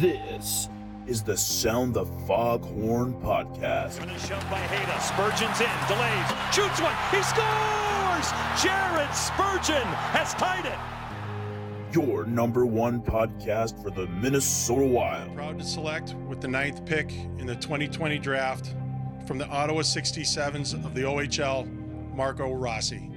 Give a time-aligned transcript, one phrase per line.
[0.00, 0.68] This
[1.08, 4.00] is the Sound the Foghorn podcast.
[4.00, 5.00] And a shove by Hayda.
[5.00, 8.30] Spurgeon's in, delays, shoots one, he scores!
[8.62, 10.78] Jared Spurgeon has tied it.
[11.92, 15.34] Your number one podcast for the Minnesota Wild.
[15.34, 18.76] Proud to select with the ninth pick in the 2020 draft
[19.26, 21.66] from the Ottawa 67s of the OHL,
[22.14, 23.10] Marco Rossi.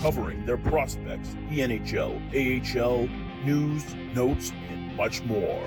[0.00, 3.06] Covering their prospects, the NHL, AHL,
[3.44, 5.62] news, notes, and much more.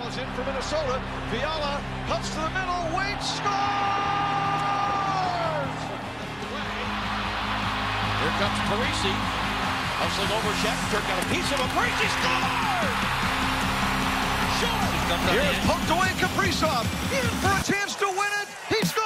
[0.00, 1.02] Fiala's in for Minnesota.
[1.30, 3.50] Fiala cuts to the middle, waits, scores!
[8.16, 9.12] Here comes Parise.
[10.00, 11.68] Hustling over Shattenkirk, got a piece of him.
[11.76, 12.96] Parise scores!
[14.56, 14.88] Short!
[15.36, 16.88] Here's poked away Kaprizov.
[17.12, 18.48] In for a chance to win it.
[18.72, 19.04] He scores!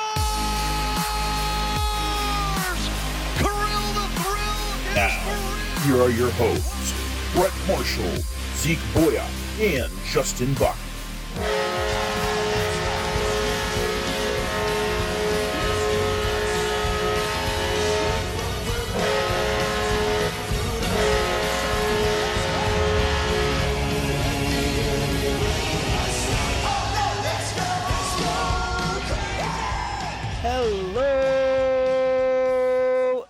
[3.42, 5.18] Kirill the Thrill is Now,
[5.82, 6.94] here are your hosts,
[7.34, 8.22] Brett Marshall,
[8.54, 9.26] Zeke Boya,
[9.58, 10.76] and Justin Buck.
[11.36, 11.50] Hello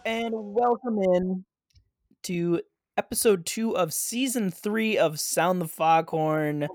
[0.04, 1.46] and welcome in
[2.24, 2.60] to
[2.98, 6.68] episode two of season three of Sound the Foghorn.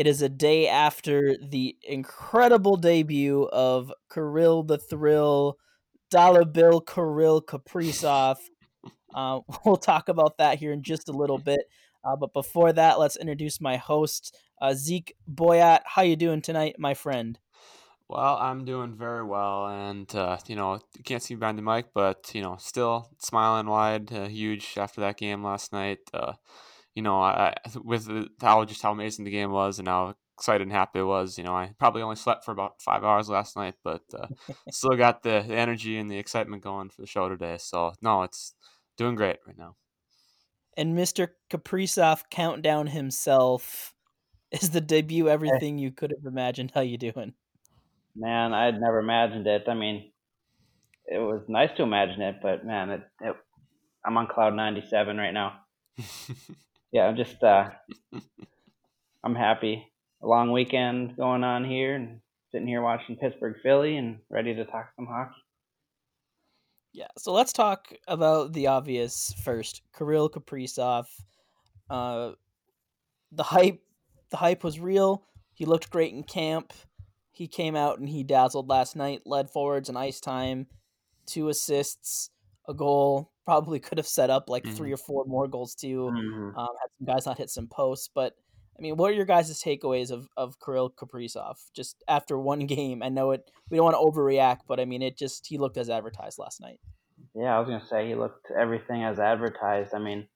[0.00, 5.58] It is a day after the incredible debut of Kirill the Thrill,
[6.10, 8.38] Dollar Bill Kirill Kaprizov.
[9.14, 11.60] Uh, we'll talk about that here in just a little bit.
[12.02, 15.80] Uh, but before that, let's introduce my host, uh, Zeke Boyat.
[15.84, 17.38] How you doing tonight, my friend?
[18.08, 21.62] Well, I'm doing very well, and uh, you know you can't see me behind the
[21.62, 25.98] mic, but you know still smiling wide, uh, huge after that game last night.
[26.14, 26.32] Uh,
[26.94, 30.14] you know, I, I- with the- how just how amazing the game was and how
[30.36, 31.38] excited and happy it was.
[31.38, 34.28] You know, I probably only slept for about five hours last night, but uh,
[34.70, 37.56] still got the, the energy and the excitement going for the show today.
[37.58, 38.54] So no, it's
[38.96, 39.76] doing great right now.
[40.76, 41.36] and Mr.
[41.50, 43.94] Kaprizov countdown himself
[44.50, 46.72] is the debut everything you could have imagined.
[46.74, 47.34] How you doing?
[48.16, 49.64] Man, I had never imagined it.
[49.68, 50.12] I mean,
[51.06, 53.36] it was nice to imagine it, but man, it, it
[54.04, 55.60] I'm on cloud 97 right now.
[56.92, 57.70] Yeah, I'm just uh
[59.22, 59.86] I'm happy.
[60.22, 62.20] A long weekend going on here and
[62.52, 65.40] sitting here watching Pittsburgh Philly and ready to talk some hockey.
[66.92, 69.82] Yeah, so let's talk about the obvious first.
[69.96, 71.06] Kirill Kaprizov.
[71.88, 72.32] Uh,
[73.30, 73.80] the hype,
[74.30, 75.24] the hype was real.
[75.52, 76.72] He looked great in camp.
[77.30, 79.22] He came out and he dazzled last night.
[79.24, 80.66] Led forwards and ice time,
[81.26, 82.30] two assists,
[82.68, 83.30] a goal.
[83.50, 86.10] Probably could have set up like three or four more goals too.
[86.14, 86.56] Mhm.
[86.56, 88.34] Um, had some guys not hit some posts, but
[88.78, 93.02] I mean, what are your guys' takeaways of of Kirill Kaprizov just after one game?
[93.02, 93.50] I know it.
[93.68, 96.60] We don't want to overreact, but I mean, it just he looked as advertised last
[96.60, 96.78] night.
[97.34, 99.92] Yeah, I was gonna say he looked everything as advertised.
[99.92, 100.28] I mean,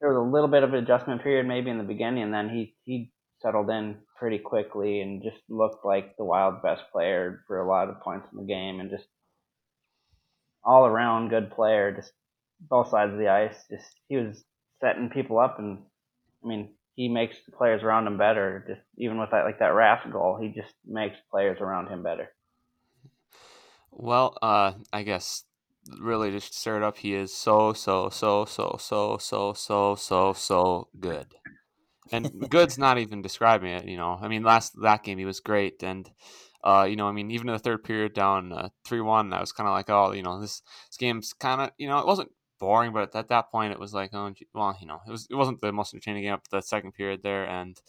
[0.00, 2.48] there was a little bit of an adjustment period maybe in the beginning, and then
[2.50, 3.10] he he
[3.42, 7.88] settled in pretty quickly and just looked like the Wild's best player for a lot
[7.88, 9.08] of points in the game, and just
[10.64, 11.92] all around good player.
[11.92, 12.12] Just
[12.60, 13.56] both sides of the ice.
[13.70, 14.44] Just he was
[14.80, 15.78] setting people up, and
[16.44, 18.64] I mean he makes the players around him better.
[18.66, 22.30] Just even with that like that Rask goal, he just makes players around him better.
[23.90, 25.44] Well, uh, I guess
[26.00, 30.32] really just to start up, he is so so so so so so so so
[30.32, 31.26] so good,
[32.10, 33.86] and good's not even describing it.
[33.86, 36.10] You know, I mean, last that game he was great, and
[36.64, 39.40] uh, you know, I mean, even in the third period down uh, three one, I
[39.40, 42.06] was kind of like, oh, you know, this this game's kind of you know, it
[42.06, 45.26] wasn't boring, but at that point, it was like, oh, well, you know, it was
[45.30, 47.80] it wasn't the most entertaining game up the second period there, and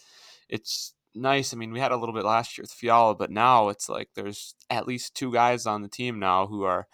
[0.47, 1.53] it's nice.
[1.53, 4.09] I mean, we had a little bit last year with Fiala, but now it's like
[4.15, 6.87] there's at least two guys on the team now who are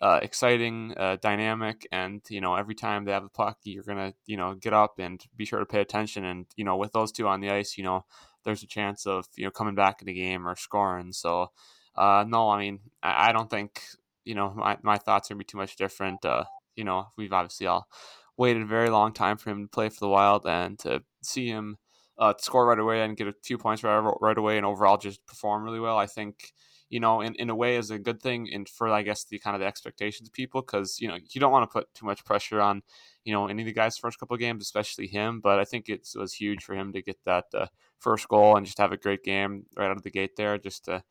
[0.00, 4.12] uh, exciting, uh, dynamic, and you know every time they have the puck, you're gonna
[4.26, 6.24] you know get up and be sure to pay attention.
[6.24, 8.04] And you know with those two on the ice, you know
[8.44, 11.12] there's a chance of you know coming back in the game or scoring.
[11.12, 11.50] So
[11.96, 13.82] uh, no, I mean I, I don't think
[14.24, 16.24] you know my, my thoughts are gonna be too much different.
[16.24, 16.44] Uh,
[16.76, 17.88] you know we've obviously all
[18.36, 21.48] waited a very long time for him to play for the Wild and to see
[21.48, 21.76] him
[22.18, 25.24] uh, score right away and get a few points right, right away and overall just
[25.26, 25.98] perform really well.
[25.98, 26.52] I think
[26.92, 29.38] you know in, in a way is a good thing and for I guess the
[29.38, 32.04] kind of the expectations of people because you know you don't want to put too
[32.04, 32.82] much pressure on
[33.24, 36.06] you know any of the guys first couple games especially him but I think it
[36.14, 37.66] was huge for him to get that uh,
[37.98, 40.84] first goal and just have a great game right out of the gate there just
[40.84, 41.02] to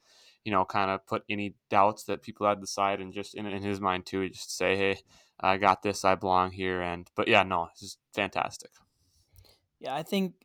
[0.45, 3.63] you know kind of put any doubts that people had aside and just in, in
[3.63, 4.99] his mind too just say hey
[5.39, 8.69] I got this I belong here and but yeah no this is fantastic.
[9.79, 10.35] Yeah, I think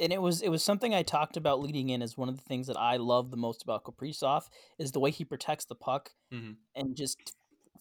[0.00, 2.42] and it was it was something I talked about leading in as one of the
[2.42, 4.44] things that I love the most about Kaprizov
[4.78, 6.56] is the way he protects the puck Mhm.
[6.74, 7.36] and just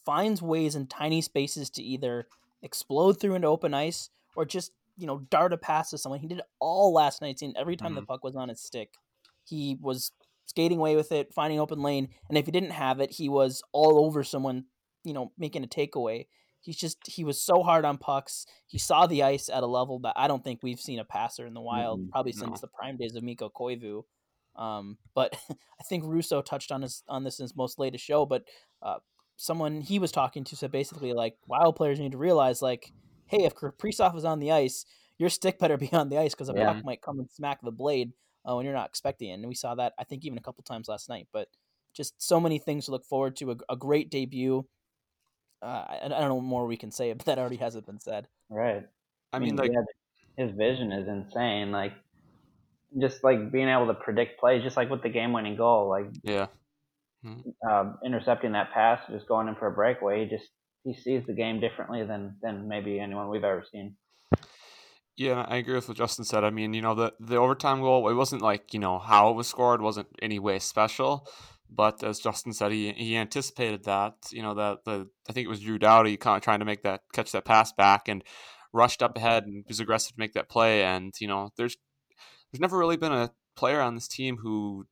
[0.05, 2.27] finds ways in tiny spaces to either
[2.61, 6.19] explode through into open ice or just you know dart a pass to someone.
[6.19, 7.41] He did it all last night.
[7.41, 8.07] And every time the Mhm.
[8.07, 8.93] puck was on his stick,
[9.45, 10.11] he was
[10.45, 13.63] skating away with it, finding open lane, and if he didn't have it, he was
[13.71, 14.65] all over someone.
[15.03, 16.27] You know, making a takeaway.
[16.63, 18.45] He's just he was so hard on pucks.
[18.67, 21.45] He saw the ice at a level that I don't think we've seen a passer
[21.45, 22.09] in the wild Mhm.
[22.09, 22.39] probably No.
[22.45, 24.03] since the prime days of Mikko Koivu.
[24.55, 25.33] Um, but
[25.79, 28.25] I think Russo touched on his on this in his most latest show.
[28.25, 28.45] But
[28.81, 28.99] uh,
[29.35, 32.91] someone he was talking to said basically like wild players need to realize like,
[33.27, 34.85] hey, if Kaprizov is on the ice,
[35.17, 36.73] your stick better be on the ice because a Yeah.
[36.73, 38.13] puck might come and smack the blade
[38.47, 39.33] uh, when you're not expecting it.
[39.33, 41.27] And we saw that I think even a couple times last night.
[41.33, 41.49] But
[41.93, 43.51] just so many things to look forward to.
[43.51, 44.65] A, a great debut.
[45.63, 47.99] Uh, I, I don't know what more we can say, but that already hasn't been
[47.99, 48.27] said.
[48.49, 48.85] Right.
[49.31, 51.71] I mean, like, yeah, his vision is insane.
[51.71, 51.93] Like,
[52.99, 56.47] just like being able to predict plays, just like with the game-winning goal, like yeah,
[57.67, 60.23] um, intercepting that pass, just going in for a breakaway.
[60.23, 60.49] He just
[60.83, 63.95] he sees the game differently than than maybe anyone we've ever seen.
[65.15, 66.43] Yeah, I agree with what Justin said.
[66.43, 69.35] I mean, you know, the the overtime goal, it wasn't like, you know, how it
[69.35, 71.27] was scored wasn't any way special.
[71.75, 75.49] But as Justin said, he he anticipated that, you know, that the I think it
[75.49, 78.23] was Drew Doughty kind of trying to make that catch that pass back and
[78.73, 80.83] rushed up ahead and was aggressive to make that play.
[80.83, 81.77] And, you know, there's
[82.51, 84.85] there's never really been a player on this team who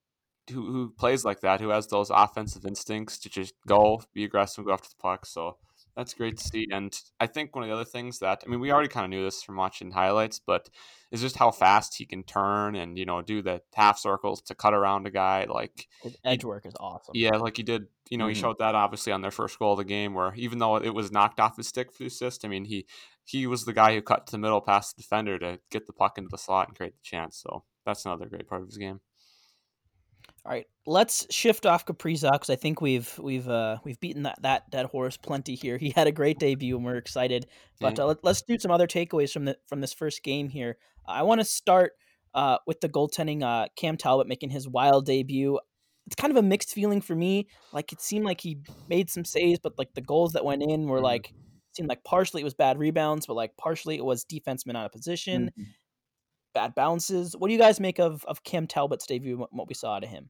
[0.50, 4.66] who, who plays like that, who has those offensive instincts to just go, be aggressive,
[4.66, 5.25] go after the puck.
[5.25, 5.57] So
[5.96, 6.68] that's great to see.
[6.72, 9.10] And I think one of the other things that I mean, we already kind of
[9.10, 10.70] knew this from watching highlights, but
[11.12, 14.56] is just how fast he can turn and you know do the half circles to
[14.56, 15.46] cut around a guy.
[15.46, 17.14] Like His edge work is awesome.
[17.16, 17.88] yeah, like he did.
[18.10, 18.40] You know, he Mhm.
[18.42, 21.12] showed that obviously on their first goal of the game, where even though it was
[21.12, 22.86] knocked off his stick for the assist, I mean he
[23.26, 25.94] he was the guy who cut to the middle past the defender to get the
[25.94, 27.38] puck into the slot and create the chance.
[27.38, 29.02] So that's another great part of his game.
[30.44, 34.42] All right, let's shift off Kaprizov because I think we've we've uh, we've beaten that,
[34.42, 35.78] that that horse plenty here.
[35.78, 37.46] He had a great debut and we're excited.
[37.80, 40.78] But uh, let, us do some other takeaways from the from this first game here.
[41.08, 41.94] I want to start
[42.34, 43.44] uh, with the goaltending.
[43.44, 45.60] Uh, Cam Talbot making his wild debut.
[46.08, 47.48] It's kind of a mixed feeling for me.
[47.72, 48.58] Like it seemed like he
[48.90, 51.04] made some saves, but like the goals that went in were Mhm.
[51.04, 51.34] like
[51.74, 54.92] seemed like partially it was bad rebounds, but like partially it was defensemen out of
[54.92, 55.66] position, Mhm.
[56.53, 57.36] Bad bounces.
[57.38, 59.38] What do you guys make of of Cam Talbot's debut?
[59.38, 60.30] What, we saw out of him?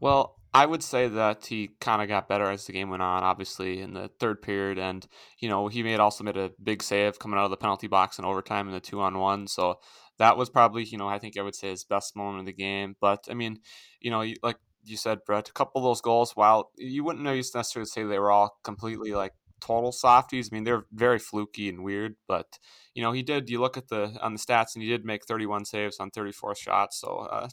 [0.00, 3.24] Well, I would say that he kind of got better as the game went on,
[3.24, 5.06] obviously in the third period, and
[5.38, 8.18] you know he made also made a big save coming out of the penalty box
[8.18, 9.46] in overtime in the two on one.
[9.46, 9.76] So
[10.18, 12.52] that was probably you know I think I would say his best moment of the
[12.52, 12.96] game.
[13.00, 13.60] But I mean,
[14.00, 17.86] you know, like you said, Brett, a couple of those goals, while you wouldn't necessarily
[17.86, 19.32] say they were all completely like
[19.64, 20.50] total softies.
[20.50, 22.58] I mean, they're very fluky and weird, but
[22.94, 23.48] you know he did.
[23.48, 26.54] You look at the on the stats, and he did make 31 saves on 34
[26.54, 27.00] shots.
[27.00, 27.48] So uh,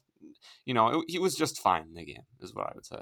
[0.65, 3.01] you know it, he was just fine in the game, is what I would say.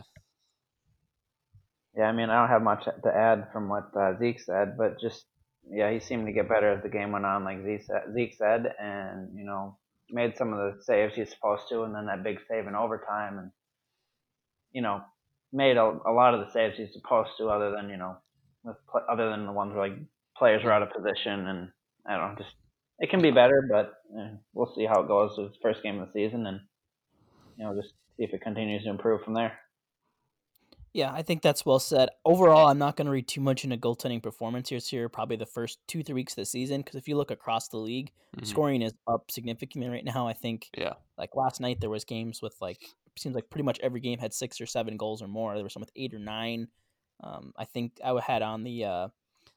[1.97, 5.00] Yeah, I mean, I don't have much to add from what uh, Zeke said, but
[5.01, 5.25] just
[5.69, 9.35] yeah, he seemed to get better as the game went on, like Zeke said, and
[9.35, 9.77] you know,
[10.09, 13.39] made some of the saves he's supposed to, and then that big save in overtime,
[13.39, 13.51] and
[14.71, 15.01] you know,
[15.51, 18.17] made a, a lot of the saves he's supposed to, other than you know,
[18.69, 19.98] with other than the ones where like
[20.38, 21.69] players are out of position, and
[22.07, 22.56] I don't know, just
[23.00, 26.00] it can be better, but eh, we'll see how it goes with the first game
[26.00, 26.60] of the season, and
[27.57, 29.57] you know, just see if it continues to improve from there.
[30.92, 32.09] Yeah, I think that's well said.
[32.26, 35.02] Overall, I'm not going to read too much into goaltending performances here.
[35.02, 37.68] here Probably the first two, three weeks of the season, because if you look across
[37.68, 38.45] the league, Mhm.
[38.47, 40.28] scoring is up significantly right now.
[40.28, 40.94] I think, Yeah.
[41.16, 42.81] like last night, there was games with like
[43.18, 45.54] seems like pretty much every game had six or seven goals or more.
[45.54, 46.69] There were some with eight or nine.
[47.21, 49.07] Um, I think I had on the uh,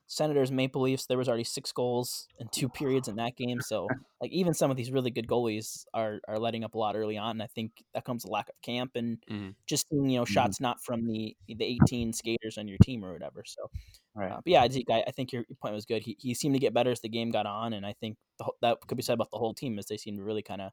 [0.07, 1.05] Senators Maple Leafs.
[1.05, 3.61] There was already six goals in two periods in that game.
[3.61, 3.87] So
[4.21, 7.17] like even some of these really good goalies are are letting up a lot early
[7.17, 7.31] on.
[7.31, 9.55] And I think that comes a lack of camp and Mhm.
[9.65, 10.27] just seeing you know Mhm.
[10.33, 13.43] shots not from the the 18 skaters on your team or whatever.
[13.45, 13.69] So,
[14.15, 14.31] Right.
[14.31, 16.03] uh, but yeah, Zeke, I, I think your, point was good.
[16.03, 18.51] He, he seemed to get better as the game got on, and I think the,
[18.61, 20.71] that could be said about the whole team as they seem to really kind of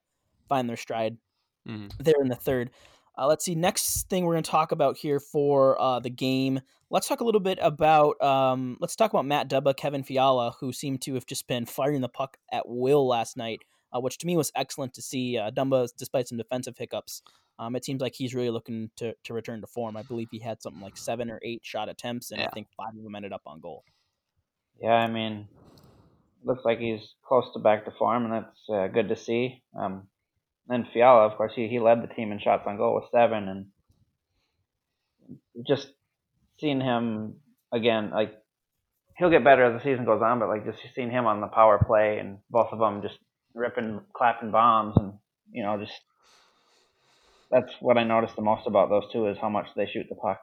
[0.48, 1.16] find their stride
[1.68, 1.92] Mhm.
[1.98, 2.70] there in the third.
[3.18, 3.54] Uh, let's see.
[3.54, 6.60] Next thing we're going to talk about here for uh, the game.
[6.90, 8.20] Let's talk a little bit about.
[8.22, 12.00] Um, let's talk about Matt Dumba, Kevin Fiala, who seemed to have just been firing
[12.00, 13.60] the puck at will last night,
[13.94, 15.36] uh, which to me was excellent to see.
[15.36, 17.22] Uh, Dumba, despite some defensive hiccups,
[17.58, 19.96] um, it seems like he's really looking to to return to form.
[19.96, 22.96] I believe he had something like seven or eight shot attempts, and I think five
[22.96, 23.84] of them ended up on goal.
[24.80, 25.46] Yeah, I mean,
[26.42, 29.62] looks like he's close to back to form, and that's uh, good to see.
[29.78, 30.08] Um,
[30.70, 33.48] then Fiala, of course, he, he led the team in shots on goal with seven,
[33.48, 33.66] and
[35.66, 35.88] just
[36.58, 37.34] seeing him
[37.72, 38.32] again, like
[39.18, 41.46] he'll get better as the season goes on, but like just seeing him on the
[41.46, 43.18] power play and both of them just
[43.54, 45.14] ripping, clapping bombs, and
[45.52, 46.00] you know, just
[47.50, 50.14] that's what I noticed the most about those two is how much they shoot the
[50.14, 50.40] puck.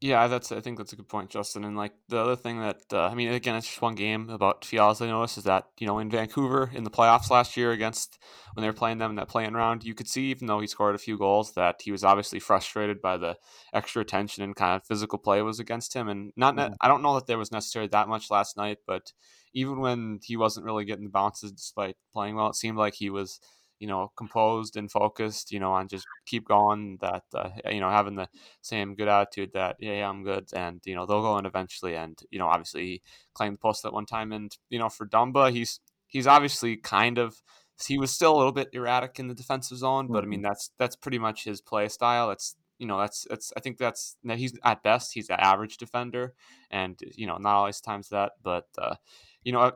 [0.00, 0.50] Yeah, that's.
[0.50, 1.62] I think that's a good point, Justin.
[1.62, 4.64] And like the other thing that uh, I mean, again, it's just one game about
[4.64, 5.02] Fiala's.
[5.02, 8.18] I noticed is that you know in Vancouver in the playoffs last year against
[8.54, 10.66] when they were playing them in that playing round, you could see even though he
[10.66, 13.36] scored a few goals that he was obviously frustrated by the
[13.74, 16.08] extra attention and kind of physical play was against him.
[16.08, 19.12] And not, ne- I don't know that there was necessarily that much last night, but
[19.52, 23.10] even when he wasn't really getting the bounces despite playing well, it seemed like he
[23.10, 23.38] was
[23.80, 26.98] you know, composed and focused, you know, on just keep going.
[27.00, 28.28] That uh, you know, having the
[28.60, 31.96] same good attitude that yeah, yeah, I'm good, and you know, they'll go in eventually.
[31.96, 33.02] And you know, obviously, he
[33.34, 37.18] claimed the post at one time, and you know, for Dumba, he's he's obviously kind
[37.18, 37.42] of
[37.86, 40.70] he was still a little bit erratic in the defensive zone, but I mean, that's
[40.78, 42.28] that's pretty much his play style.
[42.28, 46.34] That's you know, that's that's I think that's he's at best he's an average defender,
[46.70, 48.96] and you know, not always times that, but uh,
[49.42, 49.72] you know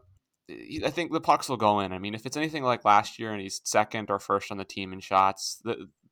[0.51, 1.93] I think the pucks will go in.
[1.93, 4.65] I mean, if it's anything like last year and he's second or first on the
[4.65, 5.63] team in shots,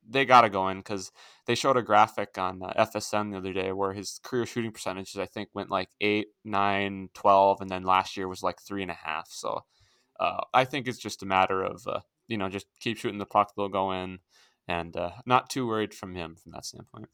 [0.09, 1.11] they got to go in because
[1.45, 5.17] they showed a graphic on uh, FSN the other day where his career shooting percentages,
[5.17, 9.23] I think, went like 8, 9, 12, and then last year was like 3.5.
[9.27, 9.61] So
[10.19, 13.25] uh, I think it's just a matter of, uh, you know, just keep shooting the
[13.25, 14.19] puck, they'll go in,
[14.67, 17.09] and uh, not too worried from him from that standpoint.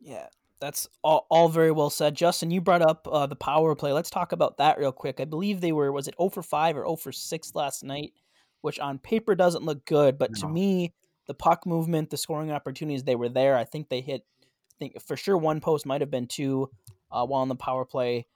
[0.00, 0.26] Yeah,
[0.60, 2.14] that's all, all very well said.
[2.14, 3.92] Justin, you brought up uh, the power play.
[3.92, 5.20] Let's talk about that real quick.
[5.20, 8.12] I believe they were, was it 0 for 5 or 0 for 6 last night,
[8.60, 10.18] which on paper doesn't look good.
[10.18, 10.40] But no.
[10.42, 10.92] to me,
[11.26, 13.56] the puck movement, the scoring opportunities, they were there.
[13.56, 16.70] I think they hit, I think for sure one post might have been two
[17.10, 18.26] uh, while on the power play.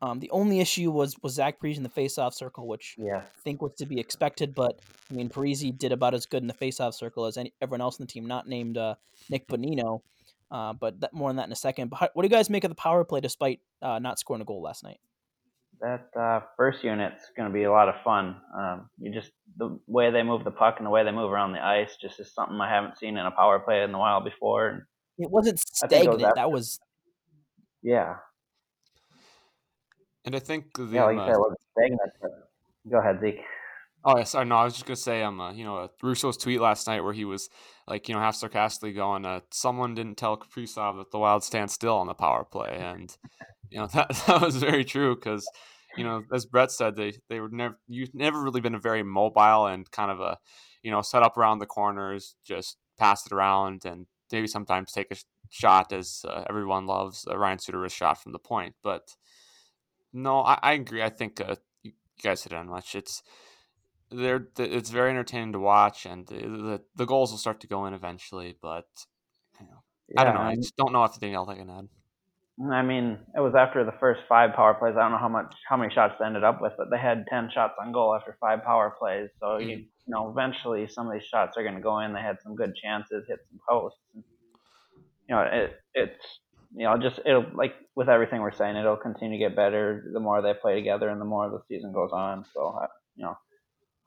[0.00, 3.16] Um, the only issue was was Zach Parise in the faceoff circle, which yeah.
[3.16, 4.54] I think was to be expected.
[4.54, 4.78] But
[5.10, 7.98] I mean, Parise did about as good in the faceoff circle as any, everyone else
[7.98, 8.94] in the team, not named uh,
[9.28, 10.02] Nick Bonino.
[10.50, 11.88] Uh, but that, more on that in a second.
[11.88, 14.42] But how, what do you guys make of the power play despite uh, not scoring
[14.42, 14.98] a goal last night?
[15.80, 18.36] That uh, first unit's going to be a lot of fun.
[18.56, 21.52] Um, you just the way they move the puck and the way they move around
[21.52, 24.20] the ice just is something I haven't seen in a power play in a while
[24.20, 24.68] before.
[24.68, 24.82] And
[25.18, 26.20] it wasn't stagnant.
[26.20, 26.80] Was that was
[27.82, 28.16] yeah.
[30.24, 32.12] And I think the, yeah, like you said, it wasn't stagnant.
[32.90, 33.40] go ahead, Zeke.
[34.10, 34.30] Oh, yes.
[34.30, 34.46] sorry.
[34.46, 37.02] No, I was just gonna say, um, uh, you know, uh, Russo's tweet last night
[37.04, 37.50] where he was
[37.86, 41.70] like, you know, half sarcastically going, uh, "Someone didn't tell Kaprizov that the Wild stand
[41.70, 43.14] still on the power play," and
[43.70, 45.46] you know that that was very true because,
[45.94, 49.02] you know, as Brett said, they they were never you've never really been a very
[49.02, 50.38] mobile and kind of a,
[50.82, 55.10] you know, set up around the corners, just pass it around, and maybe sometimes take
[55.10, 55.16] a
[55.50, 58.74] shot as uh, everyone loves a Ryan Suter shot from the point.
[58.82, 59.16] But
[60.12, 61.02] no, I, I agree.
[61.02, 62.94] I think uh, you guys hit on much.
[62.94, 63.22] It's
[64.10, 67.86] they're it's very entertaining to watch, and the, the, the goals will start to go
[67.86, 68.56] in eventually.
[68.60, 68.86] But
[69.60, 70.40] you know, yeah, I don't know.
[70.40, 71.88] I just don't know if anything else I can add.
[72.72, 74.94] I mean, it was after the first five power plays.
[74.96, 77.24] I don't know how much how many shots they ended up with, but they had
[77.28, 79.30] ten shots on goal after five power plays.
[79.38, 79.62] So mm.
[79.62, 82.12] you, you know, eventually some of these shots are going to go in.
[82.12, 84.00] They had some good chances, hit some posts.
[84.12, 84.24] And,
[85.28, 86.40] you know, it it's
[86.74, 90.20] you know just it'll like with everything we're saying, it'll continue to get better the
[90.20, 92.44] more they play together and the more the season goes on.
[92.54, 93.38] So uh, you know,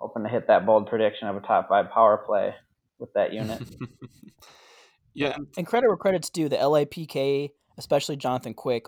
[0.02, 2.56] hoping to hit that bold prediction of a top five power play
[2.98, 3.62] with that unit.
[5.14, 6.50] yeah, and credit where credit's due.
[6.50, 8.88] The LAPK, especially Jonathan Quick,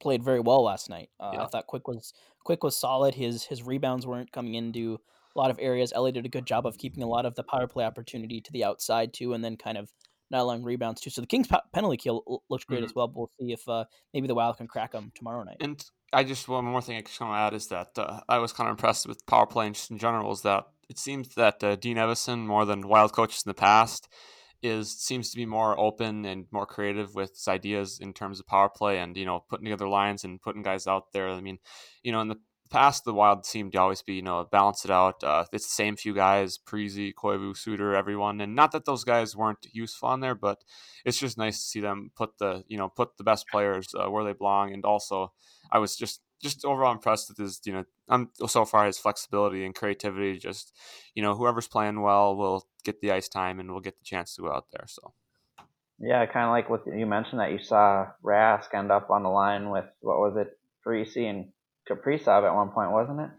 [0.00, 1.10] played very well last night.
[1.20, 1.42] Uh, yeah.
[1.42, 3.14] I thought Quick was Quick was solid.
[3.14, 4.98] His his rebounds weren't coming into
[5.34, 5.92] a lot of areas.
[5.94, 8.52] LA did a good job of keeping a lot of the power play opportunity to
[8.52, 9.92] the outside too, and then kind of
[10.30, 11.10] not allowing rebounds too.
[11.10, 12.84] So the Kings penalty kill looks great mm-hmm.
[12.86, 13.08] as well.
[13.08, 15.58] But we'll see if uh, maybe the Wild can crack them tomorrow night.
[15.60, 18.38] And I just one more thing I just want to add is that uh, I
[18.38, 20.32] was kind of impressed with power play just in general.
[20.32, 24.08] Is that it seems that uh, Dean Evason, more than Wild coaches in the past,
[24.62, 28.46] is seems to be more open and more creative with his ideas in terms of
[28.46, 31.28] power play and you know putting together lines and putting guys out there.
[31.28, 31.58] I mean,
[32.02, 32.36] you know, in the
[32.70, 35.22] past, the Wild seemed to always be you know balance it out.
[35.22, 38.40] Uh, it's the same few guys: Parise, Koivu, Suter, everyone.
[38.40, 40.62] And not that those guys weren't useful on there, but
[41.04, 44.10] it's just nice to see them put the you know put the best players uh,
[44.10, 44.72] where they belong.
[44.72, 45.32] And also,
[45.70, 49.64] I was just just overall impressed with his, you know, I'm so far his flexibility
[49.64, 50.38] and creativity.
[50.38, 50.72] Just,
[51.14, 54.34] you know, whoever's playing well will get the ice time and will get the chance
[54.34, 54.84] to go out there.
[54.86, 55.12] So,
[55.98, 59.30] yeah, kind of like what you mentioned that you saw Rask end up on the
[59.30, 61.46] line with what was it, Parise and
[61.88, 63.30] Kaprizov at one point, wasn't it?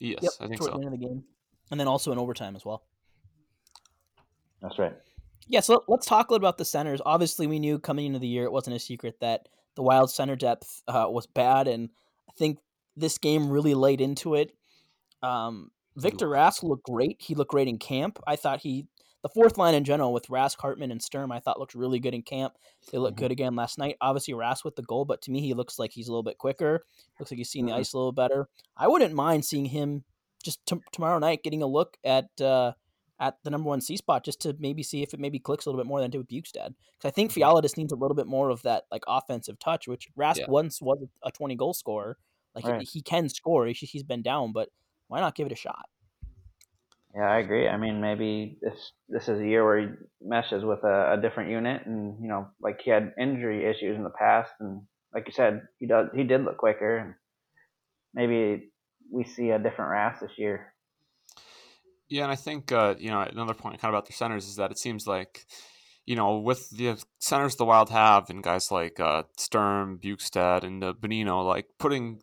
[0.00, 0.78] Yes, yep, I think toward so.
[0.78, 1.24] The end of the game,
[1.70, 2.84] and then also in overtime as well.
[4.60, 4.94] That's right.
[5.46, 7.00] Yeah, so let's talk a little about the centers.
[7.04, 10.36] Obviously, we knew coming into the year it wasn't a secret that the Wild center
[10.36, 11.90] depth uh, was bad, and
[12.28, 12.58] I think
[12.96, 14.52] this game really laid into it.
[15.22, 17.16] Um, Victor Rask looked great.
[17.20, 18.18] He looked great in camp.
[18.26, 18.86] I thought he
[19.24, 22.12] the fourth line in general with Rask, Hartman, and Sturm, I thought looked really good
[22.12, 22.58] in camp.
[22.92, 23.20] They looked Mhm.
[23.20, 23.96] good again last night.
[24.02, 26.36] Obviously, Rask with the goal, but to me, he looks like he's a little bit
[26.36, 26.84] quicker.
[27.18, 27.68] Looks like he's seeing Mhm.
[27.70, 28.50] the ice a little better.
[28.76, 30.04] I wouldn't mind seeing him
[30.42, 32.72] just t- tomorrow night getting a look at uh,
[33.18, 35.70] at the number one C spot just to maybe see if it maybe clicks a
[35.70, 36.74] little bit more than it did with Bjugstad.
[36.92, 39.88] Because I think Fiala just needs a little bit more of that like offensive touch,
[39.88, 40.50] which Rask Yeah.
[40.50, 42.18] once was a twenty goal scorer.
[42.54, 42.80] Like Right.
[42.82, 43.66] he, he can score.
[43.68, 44.68] He's been down, but
[45.08, 45.88] why not give it a shot?
[47.16, 47.68] Yeah, I agree.
[47.68, 49.86] I mean, maybe this this is a year where he
[50.20, 54.02] meshes with a, a different unit, and you know, like he had injury issues in
[54.02, 54.82] the past, and
[55.14, 57.14] like you said, he does he did look quicker, and
[58.14, 58.72] maybe
[59.12, 60.74] we see a different Rask this year.
[62.08, 64.56] Yeah, and I think uh, you know another point kind of about their centers is
[64.56, 65.46] that it seems like
[66.06, 70.82] you know with the centers the Wild have and guys like uh, Sturm, Bjugstad, and
[70.82, 72.22] uh, Bonino, like putting,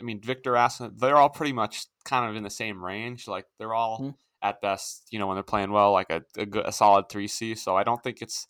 [0.00, 3.28] I mean Victor Aston, they're all pretty much kind of in the same range.
[3.28, 4.14] Like they're all Mhm.
[4.42, 7.28] at best, you know, when they're playing well, like a a, good, a solid three
[7.28, 7.54] C.
[7.54, 8.46] So I don't think it's.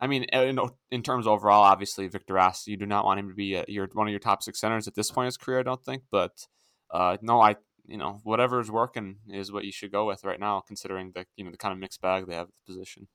[0.00, 0.58] I mean, in,
[0.90, 3.88] in terms overall, obviously Victor Aston, you do not want him to be a, your
[3.92, 5.60] one of your top six centers at this point in his career.
[5.60, 6.46] I don't think, but
[6.90, 7.56] uh, no, I
[7.86, 11.26] you know whatever is working is what you should go with right now, considering the
[11.36, 13.08] you know the kind of mixed bag they have at the position.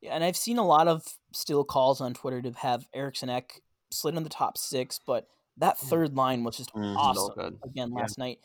[0.00, 1.02] Yeah, and I've seen a lot of
[1.32, 5.26] still calls on Twitter to have Eriksson Ek slid in the top six, but
[5.58, 6.70] that third line was just.
[6.74, 8.00] So awesome again Yeah.
[8.02, 8.38] last night.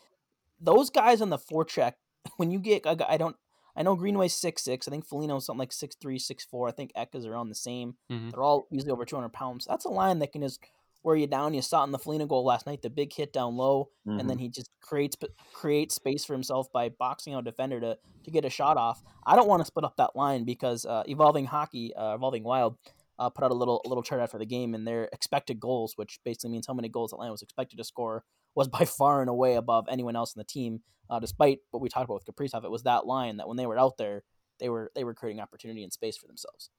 [0.60, 1.92] Those guys on the four forecheck,
[2.36, 3.36] when you get, I, I don't,
[3.76, 4.86] I know Greenway's six six.
[4.86, 6.68] I think Foligno's something like six three, six four.
[6.68, 7.94] I think Ek is around the same.
[8.10, 8.30] Mhm.
[8.32, 9.66] They're all easily over two hundred pounds.
[9.68, 10.60] That's a line that can just
[11.02, 11.54] wear you down.
[11.54, 14.28] You saw it in the Felino goal last night, the big hit down low, and
[14.28, 14.40] then Mhm.
[14.40, 15.16] he just creates
[15.54, 19.02] creates space for himself by boxing out a defender to to get a shot off.
[19.24, 22.76] I don't want to split up that line because uh, evolving hockey, uh, evolving wild,
[23.20, 25.92] uh, put out a little a little chart after the game, and their expected goals,
[25.96, 28.24] which basically means how many goals Atlanta was expected to score,
[28.54, 30.80] was by far and away above anyone else in the team.
[31.08, 33.66] Uh, despite what we talked about with Kaprizov, it was that line that when they
[33.66, 34.24] were out there,
[34.58, 36.70] they were they were creating opportunity and space for themselves.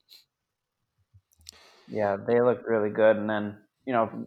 [1.88, 4.26] Yeah, they looked really good, and then you know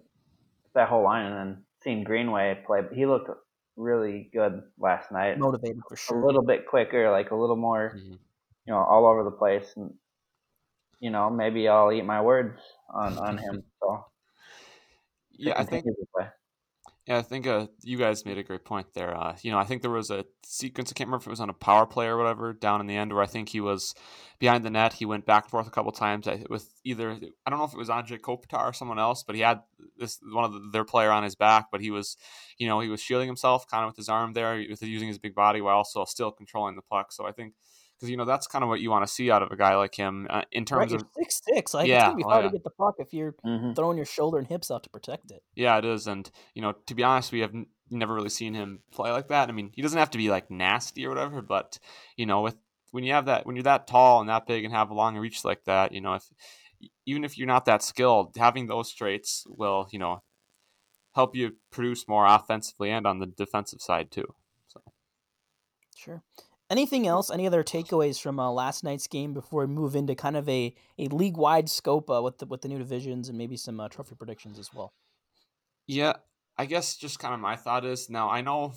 [0.74, 3.30] that whole line, and then seeing Greenway play, he looked
[3.76, 5.38] really good last night.
[5.38, 6.22] Motivated for sure.
[6.22, 8.12] A little bit quicker, like a little more, Mhm.
[8.12, 9.94] you know, all over the place, and
[11.00, 12.60] you know maybe I'll eat my words
[12.94, 13.64] on on him.
[13.82, 14.06] So
[15.38, 16.28] Yeah, I think continue to play.
[17.08, 19.16] Yeah, I think uh, you guys made a great point there.
[19.16, 21.40] Uh, you know, I think there was a sequence, I can't remember if it was
[21.40, 23.94] on a power play or whatever, down in the end where I think he was
[24.40, 24.94] behind the net.
[24.94, 27.12] He went back and forth a couple times with either,
[27.46, 29.62] I don't know if it was Andre Kopitar or someone else, but he had
[29.98, 32.18] this one of the, their player on his back, but he was,
[32.58, 35.20] you know, he was shielding himself kind of with his arm there, with using his
[35.20, 37.12] big body while also still controlling the puck.
[37.12, 37.54] So I think,
[37.98, 39.76] because, you know, that's kind of what you want to see out of a guy
[39.76, 41.74] like him uh, in terms you're of, six six.
[41.74, 42.50] Like it's gonna be oh, hard yeah.
[42.50, 45.32] to get the puck if you're hmm throwing your shoulder and hips out to protect
[45.32, 45.44] it.
[45.56, 48.54] Yeah, it is, and you know, to be honest, we have n- never really seen
[48.54, 49.50] him play like that.
[49.50, 51.80] I mean, he doesn't have to be like nasty or whatever, but
[52.18, 52.58] you know, with
[52.92, 55.18] when you have that, when you're that tall and that big and have a long
[55.18, 56.24] reach like that, you know, if
[57.06, 60.24] even if you're not that skilled, having those traits will, you know,
[61.14, 64.36] help you produce more offensively and on the defensive side too.
[64.68, 64.82] So
[65.96, 66.24] Sure.
[66.70, 67.30] Anything else?
[67.30, 70.74] Any other takeaways from uh, last night's game before we move into kind of a,
[70.98, 73.88] a league wide scope uh, with the with the new divisions and maybe some uh,
[73.88, 74.94] trophy predictions as well?
[75.86, 76.14] Yeah,
[76.58, 78.74] I guess just kind of my thought is now I know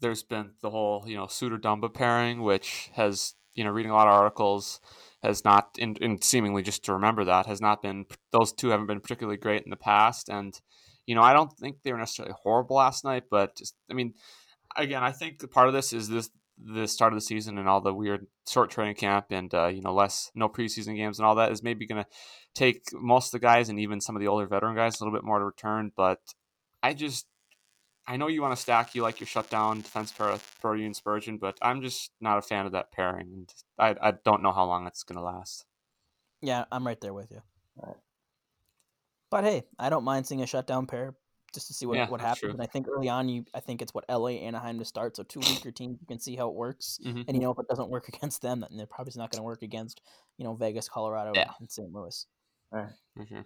[0.00, 3.94] there's been the whole you know Suter Dumba pairing, which has you know reading a
[3.94, 4.80] lot of articles
[5.22, 9.00] has not and, seemingly just to remember that has not been those two haven't been
[9.00, 10.60] particularly great in the past, and
[11.06, 14.14] you know I don't think they were necessarily horrible last night, but just I mean
[14.76, 17.80] again I think part of this is this the start of the season and all
[17.80, 21.34] the weird short training camp and uh, you know less no preseason games and all
[21.34, 22.10] that is maybe going to
[22.54, 25.16] take most of the guys and even some of the older veteran guys a little
[25.16, 25.92] bit more to return.
[25.94, 26.20] But
[26.82, 27.26] I just
[28.06, 28.94] I know you want to stack.
[28.94, 32.66] You like your shutdown defense pair Brodin and Spurgeon, but I'm just not a fan
[32.66, 33.28] of that pairing.
[33.32, 35.66] And I I don't know how long it's going to last.
[36.40, 37.42] Yeah, I'm right there with you.
[37.76, 37.96] Right.
[39.30, 41.14] But hey, I don't mind seeing a shutdown pair
[41.56, 42.38] just to see what, Yeah, what happens.
[42.40, 42.50] true.
[42.52, 45.16] And I think early on, you I think it's what LA Anaheim to start.
[45.16, 47.00] So two weaker teams, you can see how it works.
[47.04, 47.24] Mhm.
[47.26, 49.40] And you know if it doesn't work against them, then it probably is not going
[49.40, 50.00] to work against
[50.38, 51.50] you know Vegas, Colorado, Yeah.
[51.58, 51.92] and St.
[51.92, 52.26] Louis.
[52.72, 53.44] Mhm.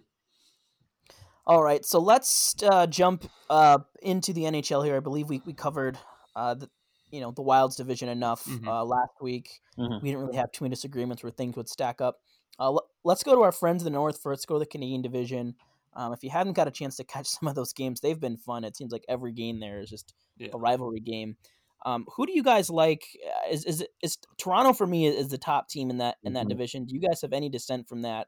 [1.47, 4.95] All right, so let's uh, jump uh, into the NHL here.
[4.95, 5.97] I believe we, we covered
[6.35, 6.69] uh, the
[7.09, 8.67] you know the Wilds division enough Mhm.
[8.67, 9.59] uh, last week.
[9.77, 10.01] Mhm.
[10.01, 12.21] We didn't really have too many disagreements where things would stack up.
[12.59, 14.47] Uh, l- let's go to our friends in the North first.
[14.47, 15.55] Go to the Canadian division.
[15.93, 18.37] Um, if you haven't got a chance to catch some of those games, they've been
[18.37, 18.63] fun.
[18.63, 20.49] It seems like every game there is just Yeah.
[20.53, 21.37] a rivalry game.
[21.85, 23.03] Um, who do you guys like?
[23.25, 26.49] Uh, Is is Toronto for me is the top team in that in that Mhm.
[26.49, 26.85] division?
[26.85, 28.27] Do you guys have any dissent from that?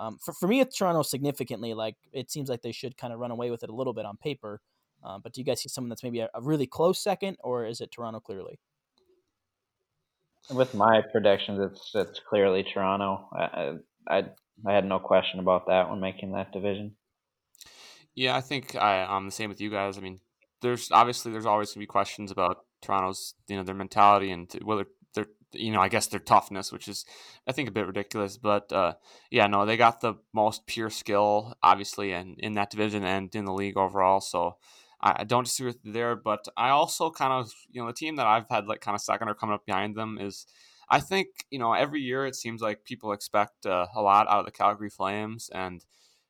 [0.00, 1.74] Um, for, for me, it's Toronto significantly.
[1.74, 4.04] Like it seems like they should kind of run away with it a little bit
[4.04, 4.60] on paper.
[5.04, 7.64] Um, but do you guys see someone that's maybe a, a really close second, or
[7.66, 8.58] is it Toronto clearly?
[10.52, 13.28] With my predictions, it's it's clearly Toronto.
[13.32, 13.44] I
[14.08, 14.24] I I
[14.66, 16.96] had no question about that when making that division.
[18.14, 19.96] Yeah, I think I, I'm the same with you guys.
[19.96, 20.20] I mean,
[20.60, 24.86] there's obviously there's always gonna be questions about Toronto's you know their mentality and whether
[25.14, 27.04] their you know I guess their toughness, which is
[27.46, 28.36] I think a bit ridiculous.
[28.36, 28.94] But uh,
[29.30, 33.44] yeah, no, they got the most pure skill obviously in in that division and in
[33.44, 34.20] the league overall.
[34.20, 34.56] So
[35.00, 36.16] I, I don't disagree with there.
[36.16, 39.00] But I also kind of you know the team that I've had like kind of
[39.00, 40.46] second or coming up behind them is.
[40.90, 44.40] I think you know every year it seems like people expect uh, a lot out
[44.40, 45.84] of the Calgary Flames, and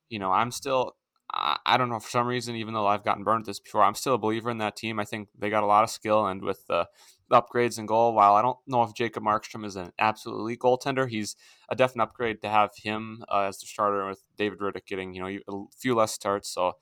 [0.09, 0.97] you know I'm still
[1.31, 3.95] I don't know for some reason, even though I've gotten burned at this before, I'm
[3.95, 4.99] still a believer in that team.
[4.99, 6.89] I think they got a lot of skill, and with the,
[7.31, 11.07] upgrades in goal, while I don't know if Jacob Markstrom is an absolute elite goaltender,
[11.07, 11.37] he's
[11.69, 15.21] a definite upgrade to have him uh, as the starter with David Rittich getting you
[15.21, 16.49] know a few less starts.
[16.49, 16.73] So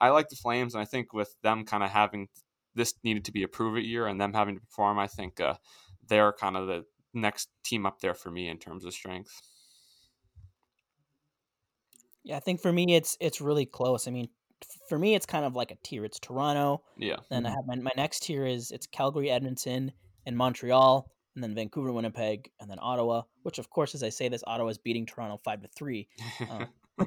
[0.00, 2.26] I like the Flames, and I think with them kind of having
[2.74, 5.40] this needed to be a prove it year and them having to perform, I think
[5.40, 5.54] uh,
[6.08, 9.40] they're kind of the next team up there for me in terms of strength.
[12.24, 14.06] Yeah, I think for me it's it's really close.
[14.06, 14.28] I mean,
[14.88, 16.04] for me it's kind of like a tier.
[16.04, 16.82] It's Toronto.
[16.96, 17.16] Yeah.
[17.30, 19.92] Then I have my, my next tier is it's Calgary, Edmonton,
[20.24, 23.22] and Montreal, and then Vancouver, Winnipeg, and then Ottawa.
[23.42, 26.08] Which of course, as I say this, Ottawa is beating Toronto five to three.
[26.48, 26.66] Um,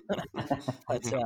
[0.88, 1.24] but uh,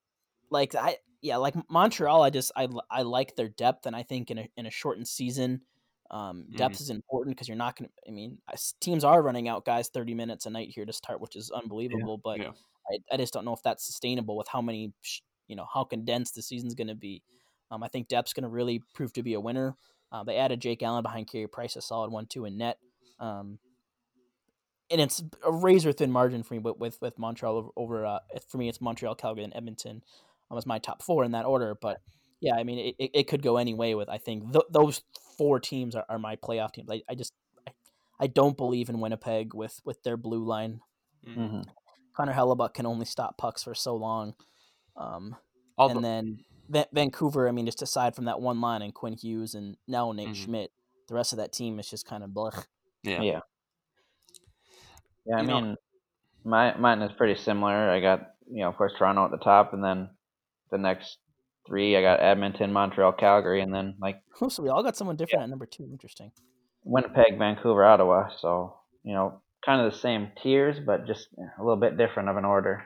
[0.50, 4.30] like I yeah like Montreal, I just I I like their depth, and I think
[4.30, 5.62] in a in a shortened season.
[6.10, 6.80] Um, depth Mhm.
[6.80, 8.08] is important because you're not going to.
[8.08, 8.38] I mean,
[8.80, 12.18] teams are running out guys 30 minutes a night here to start, which is unbelievable.
[12.18, 12.52] But Yeah.
[12.90, 14.92] I, I just don't know if that's sustainable with how many,
[15.46, 17.22] you know, how condensed the season's going to be.
[17.70, 19.76] Um, I think depth's going to really prove to be a winner.
[20.10, 22.78] Uh, they added Jake Allen behind Carey Price, a solid one two in net.
[23.20, 23.60] Um,
[24.90, 28.18] and it's a razor thin margin for me, but with with Montreal over, over uh,
[28.48, 30.02] for me, it's Montreal, Calgary, and Edmonton.
[30.50, 31.76] Um, was my top four in that order.
[31.80, 32.00] But
[32.40, 33.94] yeah, I mean, it, it, it could go any way.
[33.94, 35.02] With I think th- those
[35.38, 36.90] four teams are, are my playoff teams.
[36.90, 37.32] I, I just
[37.66, 37.72] I,
[38.20, 40.80] I don't believe in Winnipeg with with their blue line.
[41.26, 41.62] hmm
[42.16, 44.34] Connor Hellebuyck can only stop pucks for so long.
[44.96, 45.36] Um,
[45.78, 49.14] Although, and then Va- Vancouver, I mean, just aside from that one line and Quinn
[49.14, 50.34] Hughes and now Nate Mhm.
[50.34, 50.72] Schmidt,
[51.08, 52.66] the rest of that team is just kind of blech.
[53.04, 53.22] yeah.
[53.22, 53.40] Yeah.
[55.24, 55.76] Yeah, I You know- mean,
[56.44, 57.90] my mine is pretty similar.
[57.90, 60.10] I got you know, of course, Toronto at the top, and then
[60.70, 61.18] the next
[61.70, 65.16] three, I got Edmonton, Montreal, Calgary, and then like Oh, so we all got someone
[65.16, 65.84] different at number two.
[65.84, 66.32] Interesting.
[66.84, 68.28] Winnipeg, Vancouver, Ottawa.
[68.40, 71.28] So you know, kind of the same tiers, but just
[71.58, 72.82] a little bit different of an order.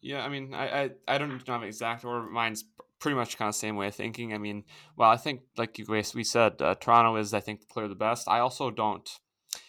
[0.00, 2.22] Yeah, I mean, I, I, I don't have an exact order.
[2.22, 2.64] but Mine's
[2.98, 4.32] pretty much kind of the same way of thinking.
[4.34, 4.64] I mean,
[4.96, 7.94] well, I think like you guys we said, uh, Toronto is I think clear the
[7.94, 8.28] best.
[8.28, 9.08] I also don't,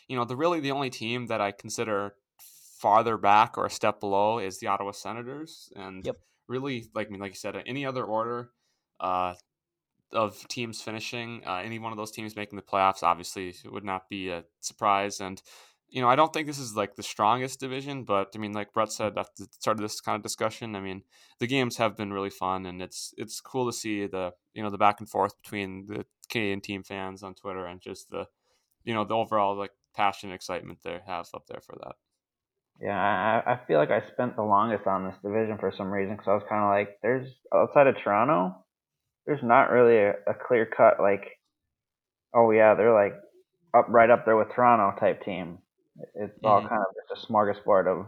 [0.07, 2.15] you know, the really the only team that I consider
[2.79, 6.17] farther back or a step below is the Ottawa Senators, and Yep.
[6.47, 8.51] Really like I mean, like you said, any other order.
[8.99, 9.33] Uh,
[10.13, 13.83] of teams finishing, uh, any one of those teams making the playoffs, obviously, it would
[13.83, 15.19] not be a surprise.
[15.19, 15.41] And
[15.89, 18.73] you know, I don't think this is like the strongest division, but I mean, like
[18.73, 21.03] Brett said at the start of this kind of discussion, I mean,
[21.39, 24.71] the games have been really fun, and it's it's cool to see the you know
[24.71, 28.25] the back and forth between the Canadian team fans on Twitter and just the
[28.83, 31.95] you know the overall like passion and excitement they have up there for that.
[32.81, 32.97] Yeah,
[33.45, 36.27] I, I feel like I spent the longest on this division for some reason because
[36.27, 38.65] I was kind of like, there's outside of Toronto,
[39.25, 41.39] there's not really a, a clear cut like,
[42.33, 43.13] oh yeah, they're like
[43.73, 45.59] up right up there with Toronto type team.
[46.15, 46.69] It's all Mhm.
[46.69, 48.07] kind of just a smorgasbord of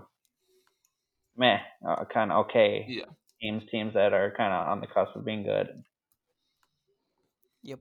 [1.38, 3.06] meh, uh, kind of okay Yeah.
[3.42, 5.84] teams, teams that are kind of on the cusp of being good.
[7.64, 7.80] Yep.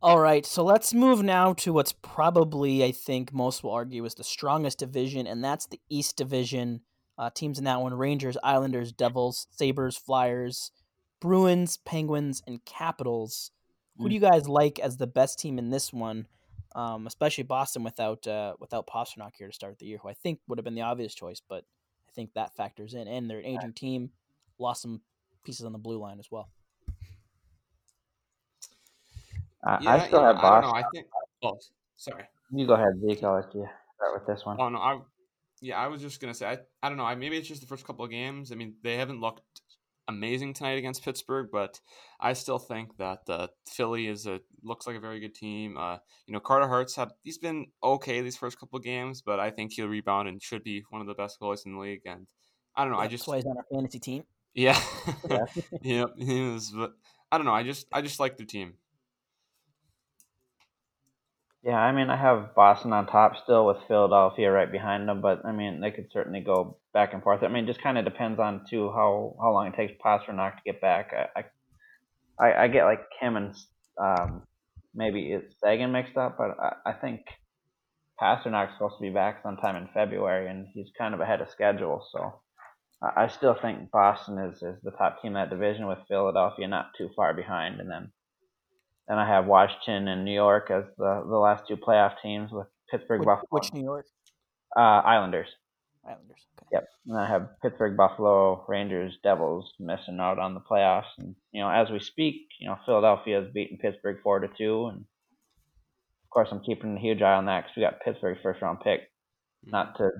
[0.00, 4.14] All right, so let's move now to what's probably, I think, most will argue is
[4.14, 6.82] the strongest division, and that's the East Division.
[7.18, 10.70] Uh, teams in that one Rangers, Islanders, Devils, Sabres, Flyers,
[11.20, 13.50] Bruins, Penguins, and Capitals.
[13.98, 16.28] Who do you guys like as the best team in this one?
[16.76, 20.38] Um, especially Boston without uh, without Pastrnak here to start the year, who I think
[20.46, 21.64] would have been the obvious choice, but
[22.08, 23.08] I think that factors in.
[23.08, 24.10] And they're an aging team,
[24.60, 25.00] lost some
[25.42, 26.50] pieces on the blue line as well.
[29.64, 30.70] I, Yeah, I still yeah, have I don't Boston.
[30.70, 30.76] know.
[30.76, 31.06] I think.
[31.42, 31.58] Oh,
[31.96, 32.24] sorry.
[32.50, 33.24] You go ahead, Zeke.
[33.24, 33.66] I'll let you
[33.96, 34.56] start with this one.
[34.60, 35.00] Oh no, I
[35.60, 37.04] yeah, I was just gonna say I, I don't know.
[37.04, 38.52] I maybe it's just the first couple of games.
[38.52, 39.42] I mean, they haven't looked
[40.08, 41.80] amazing tonight against Pittsburgh, but
[42.18, 45.76] I still think that uh, Philly is a looks like a very good team.
[45.76, 49.38] Uh, you know, Carter Hart's had he's been okay these first couple of games, but
[49.38, 52.02] I think he'll rebound and should be one of the best goalies in the league.
[52.06, 52.26] And
[52.74, 54.24] I don't know, I That's just why he's on our fantasy team.
[54.54, 54.80] yeah,
[55.28, 55.44] Yeah.
[55.82, 56.70] yeah, he is.
[56.70, 56.92] But
[57.30, 58.74] I don't know, I just I just like the team.
[61.64, 65.44] Yeah, I mean, I have Boston on top still with Philadelphia right behind them, but
[65.44, 67.42] I mean, they could certainly go back and forth.
[67.42, 70.56] I mean, it just kind of depends on too how how long it takes Pastrnak
[70.56, 71.12] to get back.
[71.12, 71.44] I
[72.38, 73.54] I, I get like him and
[74.00, 74.42] um,
[74.94, 77.22] maybe it's Seguin mixed up, but I, I think
[78.20, 82.06] Pastrnak's supposed to be back sometime in February, and he's kind of ahead of schedule.
[82.12, 82.40] So
[83.02, 86.68] I, I still think Boston is, is the top team in that division, with Philadelphia
[86.68, 88.12] not too far behind, and then
[89.08, 92.66] then I have Washington and New York as the the last two playoff teams with
[92.90, 94.06] Pittsburgh, Which, Buffalo, which New York
[94.76, 95.48] uh, Islanders.
[96.06, 96.46] Islanders?
[96.60, 96.68] Okay.
[96.72, 96.88] Yep.
[97.06, 101.16] And I have Pittsburgh, Buffalo, Rangers, Devils missing out on the playoffs.
[101.18, 104.86] And you know, as we speak, you know, Philadelphia has beaten Pittsburgh four to two,
[104.86, 108.60] and of course, I'm keeping a huge eye on that because we got Pittsburgh's first
[108.62, 109.00] round pick.
[109.64, 110.10] Not to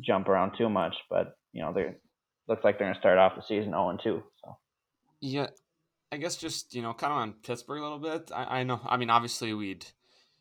[0.00, 1.94] jump around too much, but you know, they
[2.48, 4.22] looks like they're gonna start off the season 0 and 2.
[4.44, 4.56] So
[5.20, 5.48] Yeah,
[6.10, 8.30] I guess just you know, kind of on Pittsburgh a little bit.
[8.34, 8.80] I, I know.
[8.86, 9.86] I mean, obviously, we'd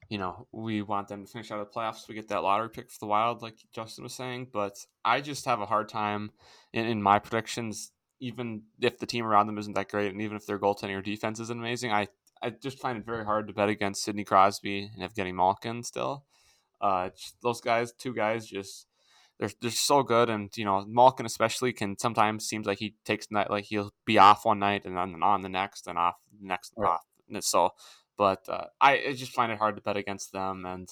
[0.09, 2.07] you know we want them to finish out of the playoffs.
[2.07, 4.47] We get that lottery pick for the Wild, like Justin was saying.
[4.53, 6.31] But I just have a hard time
[6.73, 7.91] in, in my predictions.
[8.19, 11.01] Even if the team around them isn't that great, and even if their goaltending or
[11.01, 12.07] defense isn't amazing, I
[12.41, 16.25] I just find it very hard to bet against Sidney Crosby and Evgeny Malkin still.
[16.79, 17.09] Uh,
[17.41, 18.86] those guys, two guys, just
[19.39, 23.29] they're they're so good, and you know Malkin especially can sometimes seems like he takes
[23.29, 26.47] night like he'll be off one night and then on the next and off the
[26.47, 26.89] next Right.
[26.89, 27.05] off.
[27.29, 27.71] And so,
[28.17, 30.89] but uh, I, I just find it hard to bet against them, and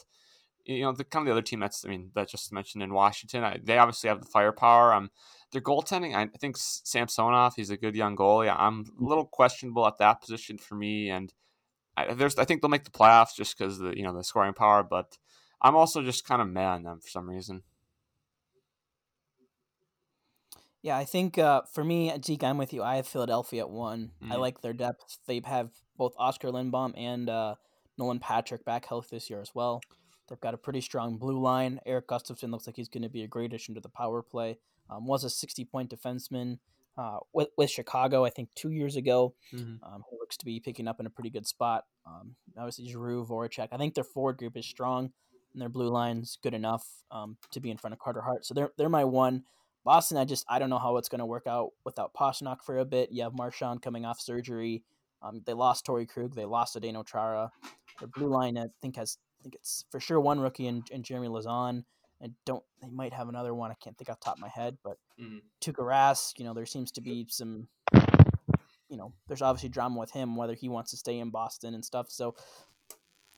[0.65, 2.93] you know the kind of the other team that's I mean that just mentioned in
[2.93, 4.93] Washington, I, they obviously have the firepower.
[4.93, 5.09] Um,
[5.51, 8.53] their goaltending, I, I think Samsonov, he's a good young goalie.
[8.55, 11.33] I'm a little questionable at that position for me, and
[11.97, 14.53] I, there's I think they'll make the playoffs just because the you know the scoring
[14.53, 15.17] power, but
[15.61, 17.63] I'm also just kind of mad on them for some reason.
[20.85, 22.83] Yeah, I think uh, for me, Zeke, I'm with you.
[22.83, 24.11] I have Philadelphia at one.
[24.21, 24.39] I Mhm.
[24.39, 25.17] like their depth.
[25.25, 27.55] They have both Oskar Lindblom and uh,
[27.97, 29.81] Nolan Patrick back health this year as well.
[30.29, 31.79] They've got a pretty strong blue line.
[31.87, 34.59] Erik Gustafsson looks like he's going to be a great addition to the power play.
[34.87, 36.59] Um, was a 60 point defenseman
[36.99, 39.33] uh, with, with Chicago, I think, two years ago.
[39.53, 39.79] Mhm.
[39.81, 41.85] Um, he looks to be picking up in a pretty good spot.
[42.05, 43.69] Um, obviously, Giroux, Voracek.
[43.71, 45.11] I think their forward group is strong,
[45.53, 48.45] and their blue line's good enough um, to be in front of Carter Hart.
[48.45, 49.45] So they're they're my one.
[49.85, 52.79] Boston, I just I don't know how it's going to work out without Pastrnak for
[52.79, 53.11] a bit.
[53.11, 54.83] You have Marchand coming off surgery.
[55.21, 56.35] Um, they lost Torrey Krug.
[56.35, 57.51] They lost Zdeno Chara.
[57.99, 61.03] Their blue line, I think, has I think it's for sure one rookie in, in
[61.03, 61.85] Jeremy Lauzon.
[62.19, 63.71] And don't they might have another one.
[63.71, 65.41] I can't think off the top of my head, but Mhm.
[65.61, 67.67] Tuukka Rask, you know, there seems to be some,
[68.89, 71.85] you know, there's obviously drama with him whether he wants to stay in Boston and
[71.85, 72.09] stuff.
[72.09, 72.35] So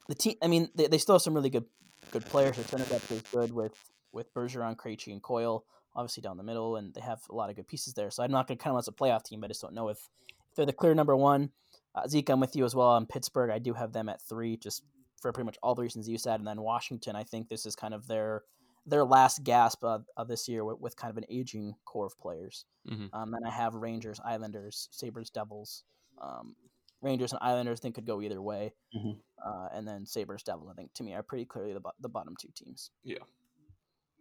[0.07, 1.65] the team, I mean, they, they still have some really good
[2.12, 2.55] good players.
[2.55, 3.73] Their center depth is good with
[4.13, 5.65] with Bergeron, Krejci, and Coyle,
[5.97, 8.10] obviously down the middle, and they have a lot of good pieces there.
[8.12, 9.73] So I'm not going to count them as a playoff team, but I just don't
[9.73, 9.97] know if,
[10.29, 11.49] if they're the clear number one.
[11.95, 13.49] Uh, Zeke, I'm with you as well on Pittsburgh.
[13.49, 14.83] I do have them at three, just
[15.21, 16.39] for pretty much all the reasons you said.
[16.39, 18.43] And then Washington, I think this is kind of their
[18.86, 22.17] their last gasp of, of this year with, with kind of an aging core of
[22.17, 22.63] players.
[22.89, 23.10] Mhm.
[23.12, 25.83] Um, then I have Rangers, Islanders, Sabres, Devils.
[26.21, 26.55] Um,
[27.01, 28.73] Rangers and Islanders I think could go either way.
[28.95, 29.17] Mhm.
[29.45, 32.07] Uh, and then Sabres, Devils, I think to me are pretty clearly the, bo- the
[32.07, 32.91] bottom two teams.
[33.03, 33.17] Yeah,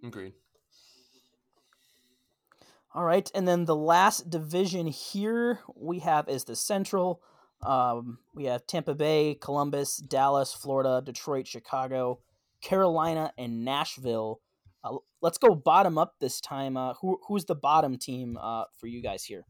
[0.02, 0.32] agreed.
[2.96, 7.20] All right, and then the last division here we have is the Central.
[7.62, 12.20] Um, we have Tampa Bay, Columbus, Dallas, Florida, Detroit, Chicago,
[12.62, 14.40] Carolina, and Nashville.
[14.82, 16.78] Uh, let's go bottom up this time.
[16.78, 19.44] Uh, who who's the bottom team uh, for you guys here?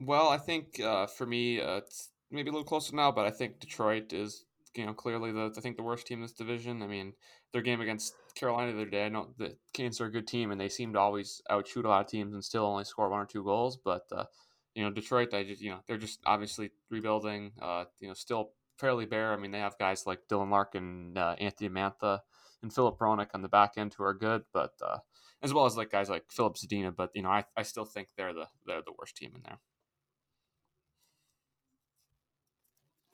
[0.00, 3.32] Well, I think uh, for me, uh, it's maybe a little closer now, but I
[3.32, 4.44] think Detroit is,
[4.78, 6.82] you know, clearly the I think the worst team in this division.
[6.82, 7.12] I mean,
[7.52, 10.50] their game against Carolina the other day, I know the Canes are a good team,
[10.50, 13.20] and they seem to always outshoot a lot of teams and still only score one
[13.20, 13.78] or two goals.
[13.82, 14.24] But uh,
[14.74, 17.52] you know, Detroit, I just you know they're just obviously rebuilding.
[17.60, 19.32] Uh, you know, still fairly bare.
[19.32, 22.20] I mean, they have guys like Dylan Larkin, uh, Anthony Mantha,
[22.62, 24.98] and Filip Hronek on the back end who are good, but uh,
[25.42, 26.94] as well as like guys like Filip Zadina.
[26.94, 29.58] But you know, I, I still think they're the they're the worst team in there.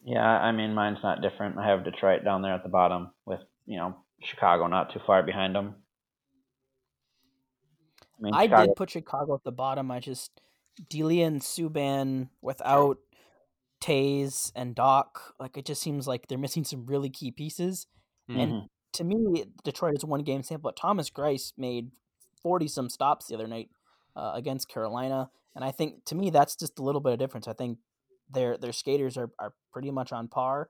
[0.05, 1.59] Yeah, I mean mine's not different.
[1.59, 5.23] I have Detroit down there at the bottom with you know Chicago not too far
[5.23, 5.77] behind them.
[8.19, 9.91] I mean, I Chicago, did put Chicago at the bottom.
[9.91, 10.41] I just
[10.89, 12.99] Delia and Subban without
[13.81, 15.07] Toews and Dach.
[15.39, 17.87] Like it just seems like they're missing some really key pieces.
[18.29, 18.69] And Mhm.
[18.95, 20.69] to me, Detroit is one game sample.
[20.71, 21.91] But Thomas Greiss made
[22.41, 23.71] forty some stops the other night
[24.17, 27.49] uh, against Carolina, and I think to me that's just a little bit of difference.
[27.49, 27.79] I think
[28.33, 30.69] their their skaters are, are pretty much on par.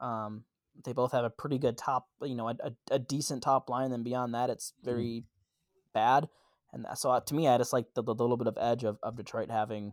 [0.00, 0.44] Um,
[0.84, 3.90] they both have a pretty good top, you know, a, a, a decent top line.
[3.90, 5.24] Then beyond that, it's very
[5.92, 6.28] bad.
[6.72, 8.98] And so uh, to me, I just like the, the little bit of edge of,
[9.02, 9.92] of Detroit having,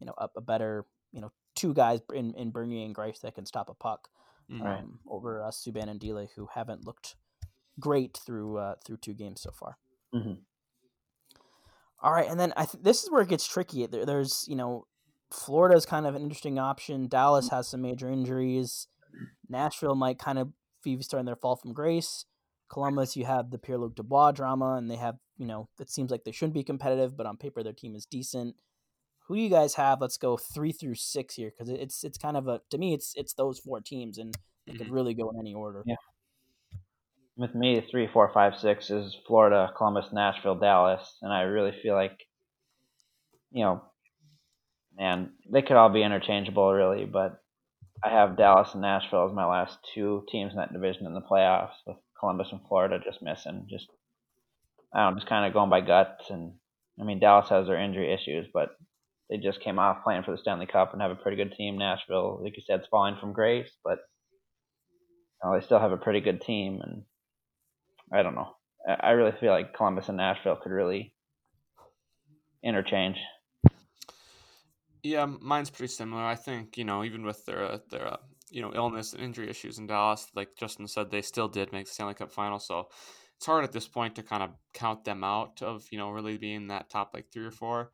[0.00, 3.34] you know, a, a better, you know, two guys in, in Bernier and Greiss that
[3.34, 4.08] can stop a puck
[4.50, 4.62] Mhm.
[4.62, 4.78] Right.
[4.78, 7.16] um, over uh, Subban and Dele, who haven't looked
[7.80, 9.76] great through uh, through two games so far.
[10.14, 10.38] Mhm.
[12.00, 13.86] All right, and then I th- this is where it gets tricky.
[13.86, 14.86] There, there's you know
[15.32, 17.08] Florida is kind of an interesting option.
[17.08, 17.50] Dallas mm.
[17.50, 18.88] has some major injuries.
[19.48, 22.26] Nashville might kind of be starting their fall from grace.
[22.68, 26.10] Columbus, you have the Pierre Luc Dubois drama, and they have, you know, it seems
[26.10, 28.56] like they shouldn't be competitive, but on paper their team is decent.
[29.26, 30.00] Who do you guys have?
[30.00, 33.12] Let's go three through six here because it's it's kind of a to me it's
[33.16, 34.32] it's those four teams and
[34.66, 34.94] they could mm-hmm.
[34.94, 35.82] really go in any order.
[35.84, 35.96] Yeah.
[37.36, 41.94] With me, three, four, five, six is Florida, Columbus, Nashville, Dallas, and I really feel
[41.94, 42.16] like,
[43.50, 43.82] you know,
[44.96, 47.40] man, they could all be interchangeable really, but
[48.04, 51.20] I have Dallas and Nashville as my last two teams in that division in the
[51.20, 53.66] playoffs, with Columbus and Florida just missing.
[53.70, 53.88] Just
[54.94, 56.30] I don't just kind of going by guts.
[56.30, 56.52] And
[57.00, 58.70] I mean, Dallas has their injury issues, but
[59.28, 61.78] they just came off playing for the Stanley Cup and have a pretty good team.
[61.78, 63.98] Nashville, like you said, is falling from grace, but
[65.42, 66.80] you know, they still have a pretty good team.
[66.82, 67.02] And
[68.12, 68.54] I don't know.
[68.88, 71.12] I really feel like Columbus and Nashville could really
[72.62, 73.18] interchange.
[75.06, 76.24] Yeah, mine's pretty similar.
[76.24, 78.16] I think you know, even with their uh, their uh,
[78.50, 81.86] you know illness and injury issues in Dallas, like Justin said, they still did make
[81.86, 82.58] the Stanley Cup final.
[82.58, 82.88] So
[83.36, 86.38] it's hard at this point to kind of count them out of you know really
[86.38, 87.92] being that top like three or four.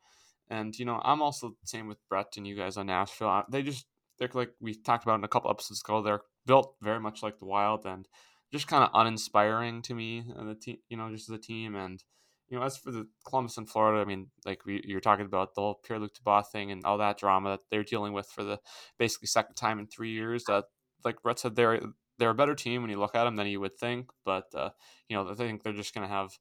[0.49, 3.43] And you know, I'm also the same with Brett and you guys on Nashville.
[3.47, 3.85] They just
[4.17, 6.01] they're like we talked about in a couple episodes ago.
[6.01, 8.07] They're built very much like the Wild and
[8.51, 10.23] just kind of uninspiring to me.
[10.35, 12.03] The team, you know, just as a team and
[12.49, 15.55] you know, as for the Columbus and Florida, I mean, like we, you're talking about
[15.55, 18.43] the whole Pierre Luc Dubois thing and all that drama that they're dealing with for
[18.43, 18.59] the
[18.97, 20.43] basically second time in three years.
[20.45, 20.65] That,
[21.03, 21.81] like Brett said, they're
[22.19, 24.09] they're a better team when you look at them than you would think.
[24.25, 24.69] But uh,
[25.09, 26.37] you know, I think they're just going to have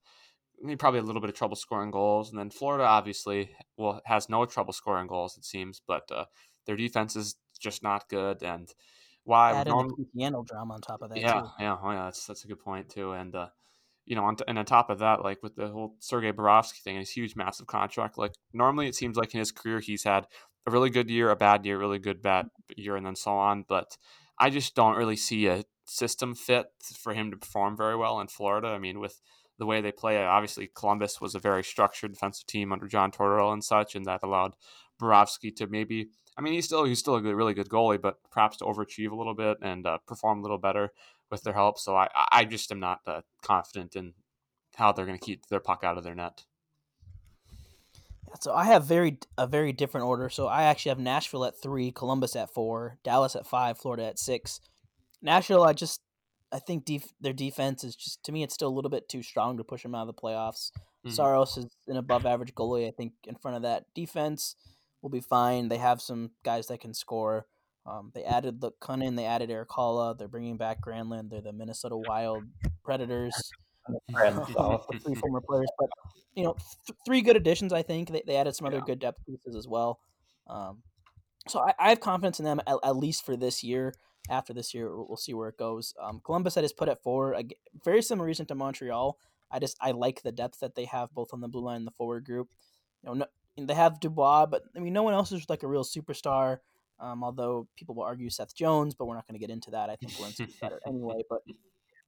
[0.78, 2.30] probably a little bit of trouble scoring goals.
[2.30, 6.24] And then Florida, obviously, well, has no trouble scoring goals it seems, but uh,
[6.66, 8.42] their defense is just not good.
[8.42, 8.68] And
[9.24, 9.52] why?
[9.52, 11.18] Add in the drama on top of that.
[11.18, 11.46] Yeah, too.
[11.60, 13.12] yeah, oh yeah, that's that's a good point too.
[13.12, 13.48] And uh,
[14.04, 16.80] you know, on t- and on top of that, like with the whole Sergei Bobrovsky
[16.82, 18.18] thing, his huge, massive contract.
[18.18, 20.26] Like normally, it seems like in his career, he's had
[20.66, 23.64] a really good year, a bad year, really good bad year, and then so on.
[23.68, 23.96] But
[24.38, 26.66] I just don't really see a system fit
[26.98, 28.68] for him to perform very well in Florida.
[28.68, 29.20] I mean, with
[29.58, 33.52] the way they play, obviously Columbus was a very structured defensive team under John Tortorella
[33.52, 34.56] and such, and that allowed
[35.00, 36.08] Bobrovsky to maybe.
[36.36, 39.10] I mean, he's still he's still a good, really good goalie, but perhaps to overachieve
[39.10, 40.90] a little bit and uh, perform a little better
[41.32, 41.78] with their help.
[41.78, 44.12] So I, I just am not uh, confident in
[44.76, 46.44] how they're going to keep their puck out of their net.
[48.40, 50.30] So I have very a very different order.
[50.30, 54.18] So I actually have Nashville at three, Columbus at four, Dallas at five, Florida at
[54.18, 54.60] six.
[55.20, 56.00] Nashville, I just
[56.52, 59.22] I think def- their defense is just to me it's still a little bit too
[59.22, 60.70] strong to push them out of the playoffs.
[61.04, 61.10] Mm-hmm.
[61.10, 62.86] Saros is an above average goalie.
[62.86, 64.56] I think in front of that defense
[65.02, 65.68] will be fine.
[65.68, 67.46] They have some guys that can score.
[67.84, 71.52] Um, they added the Kunin, they added Erik Haula, they're bringing back Granlund, they're the
[71.52, 72.44] Minnesota Wild
[72.84, 73.34] Predators.
[75.04, 75.88] three former players, but
[76.34, 76.54] you know,
[76.86, 77.72] th- three good additions.
[77.72, 78.84] I think they, they added some other yeah.
[78.86, 79.98] good depth pieces as well.
[80.46, 80.82] Um,
[81.48, 83.94] so I, I, have confidence in them at, at, least for this year.
[84.30, 85.94] After this year, we'll, we'll see where it goes.
[86.00, 87.34] Um, Columbus I just put at four.
[87.34, 87.44] A
[87.84, 89.18] very similar reason to Montreal.
[89.50, 91.86] I just I like the depth that they have both on the blue line and
[91.86, 92.48] the forward group.
[93.02, 95.68] You know, no, they have Dubois, but I mean, no one else is like a
[95.68, 96.58] real superstar.
[97.02, 99.90] Um, although people will argue Seth Jones, but we're not going to get into that.
[99.90, 101.22] I think Werenski's better anyway.
[101.28, 101.40] But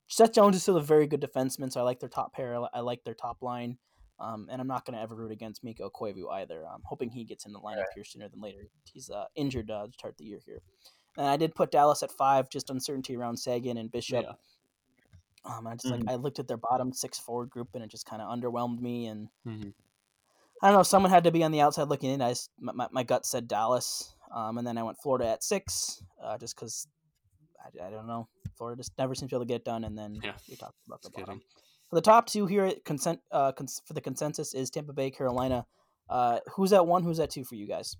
[0.09, 2.57] Seth Jones is still a very good defenseman, so I like their top pair.
[2.72, 3.78] I like their top line.
[4.20, 6.64] Um, and I'm not going to ever root against Mikko Koivu either.
[6.64, 8.68] I'm hoping he gets in the lineup here sooner than later.
[8.85, 10.62] He's uh, injured uh, to start the year here.
[11.16, 14.24] And I did put Dallas at five, just uncertainty around Seguin and Bishop.
[14.24, 14.35] Yeah.
[15.44, 16.07] Um, I just mm-hmm.
[16.07, 18.80] like I looked at their bottom six forward group and it just kind of underwhelmed
[18.80, 19.07] me.
[19.07, 19.70] And mm-hmm.
[20.62, 22.22] I don't know, someone had to be on the outside looking in.
[22.22, 24.13] I just, my, my gut said Dallas.
[24.35, 26.88] Um, and then I went Florida at six, uh, just because
[27.64, 28.29] I, I, don't know.
[28.59, 29.85] Florida just never seems to be able to get it done.
[29.85, 30.33] And then yeah.
[30.51, 31.40] we talked about the bottom.
[31.88, 35.66] For the top two here, consent uh, cons- for the consensus is Tampa Bay, Carolina.
[36.11, 37.05] Uh, who's at one?
[37.05, 37.97] Who's at two for you guys?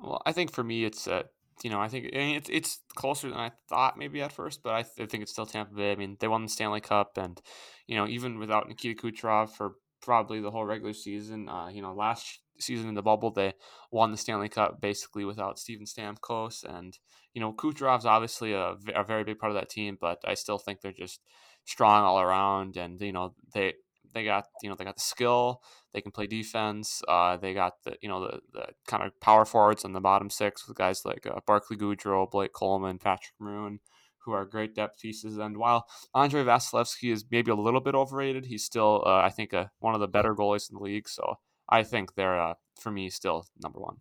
[0.00, 1.24] Well, I think for me, it's uh,
[1.64, 4.82] you know, I think it's it's closer than I thought maybe at first, but I,
[4.82, 5.92] th- I think it's still Tampa Bay.
[5.92, 7.40] I mean, they won the Stanley Cup, and
[7.86, 11.92] you know, even without Nikita Kucherov for probably the whole regular season, uh, you know,
[11.92, 13.54] last season in the bubble, they
[13.90, 16.64] won the Stanley Cup basically without Steven Stamkos.
[16.64, 16.98] And,
[17.34, 20.58] you know, Kucherov's obviously a, a very big part of that team, but I still
[20.58, 21.20] think they're just
[21.64, 22.76] strong all around.
[22.76, 23.74] And, you know, they,
[24.12, 25.62] they got you know they got the skill
[25.94, 29.44] they can play defense uh, they got the you know the, the kind of power
[29.44, 33.78] forwards on the bottom six with guys like uh, Barclay Goodrow Blake Coleman Patrick Maroon
[34.24, 35.38] who are great depth pieces.
[35.38, 39.54] And while Andre Vasilevskiy is maybe a little bit overrated, he's still, uh, I think,
[39.54, 41.08] uh, one of the better goalies in the league.
[41.08, 41.36] So
[41.70, 43.98] I think they're, uh, for me, still number one.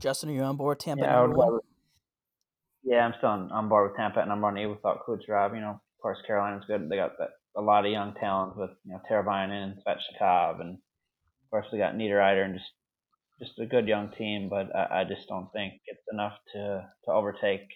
[0.00, 1.58] Justin, are you on board Tampa yeah, number one?
[2.84, 4.58] Yeah, I'm still on, on board with Tampa at number one.
[4.58, 6.88] Even without Kucherov, you know, of course, Carolina's good.
[6.88, 10.74] They got that, a lot of young talent with you know Teravainen and Svechnikov, and
[10.74, 12.70] of course they got Niederreiter and just
[13.40, 17.10] just a good young team, but I, I just don't think it's enough to to
[17.12, 17.66] overtake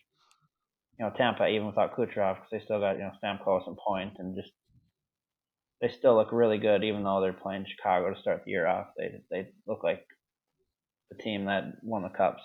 [0.98, 4.14] you know Tampa even without Kucherov because they still got you know Stamkos and Point
[4.18, 4.52] and just
[5.82, 8.88] they still look really good even though they're playing Chicago to start the year off.
[8.96, 10.06] They they look like
[11.10, 12.42] the team that won the cups.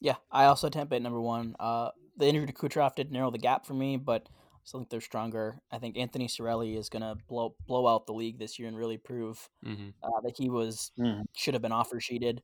[0.00, 1.56] Yeah, I also Tampa at number one.
[1.58, 4.90] Uh, the injury to Kucherov did narrow the gap for me, but I still think
[4.90, 5.60] they're stronger.
[5.70, 8.98] I think Anthony Cirelli is gonna blow blow out the league this year and really
[8.98, 11.24] prove hmm uh, that he was Mhm.
[11.34, 12.42] should have been offer sheeted.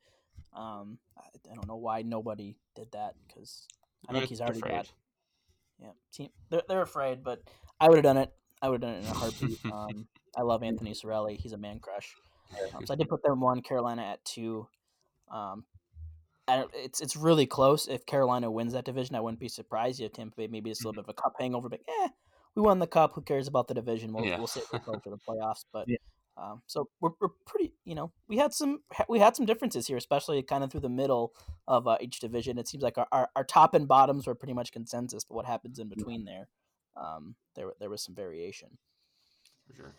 [0.52, 3.68] Um, I, I don't know why nobody did that because
[4.08, 4.92] I think he's already got
[5.80, 6.28] yeah team.
[6.50, 7.40] They're they're afraid, but
[7.80, 8.32] I would have done it.
[8.62, 9.58] I would have done it in a heartbeat.
[9.72, 10.06] um,
[10.36, 11.36] I love Anthony Cirelli.
[11.36, 12.14] He's a man crush.
[12.74, 14.66] Um, so I did put them one, Carolina at two.
[15.30, 15.64] Um,
[16.74, 17.86] it's it's really close.
[17.86, 20.00] If Carolina wins that division, I wouldn't be surprised.
[20.00, 22.08] You have Tampa Bay maybe it's a little bit of a cup hangover, but eh,
[22.54, 23.12] we won the cup.
[23.14, 24.12] Who cares about the division?
[24.12, 24.38] We'll Yeah.
[24.38, 25.64] we'll save it for the playoffs.
[25.72, 25.98] But Yeah.
[26.40, 27.74] Um, so we're, we're pretty.
[27.84, 30.88] You know, we had some we had some differences here, especially kind of through the
[30.88, 31.34] middle
[31.68, 32.58] of uh, each division.
[32.58, 35.46] It seems like our, our, our top and bottoms were pretty much consensus, but what
[35.46, 36.48] happens in between there,
[36.96, 38.78] um, there there was some variation.
[39.66, 39.94] For sure.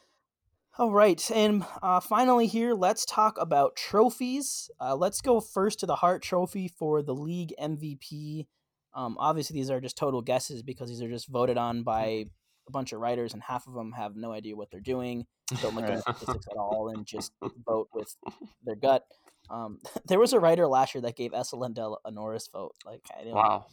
[0.77, 4.71] All right, and uh, finally here, let's talk about trophies.
[4.79, 8.47] Uh, let's go first to the Hart Trophy for the league MVP.
[8.93, 12.25] Um, obviously, these are just total guesses because these are just voted on by
[12.72, 15.26] a bunch of writers, and half of them have no idea what they're doing,
[15.61, 17.34] don't look at the statistics at all, and just
[17.65, 18.15] vote with
[18.63, 19.03] their gut.
[19.49, 22.74] Um, there was a writer last year that gave Esa Lindell a Norris vote.
[22.86, 23.65] Like, I don't Wow.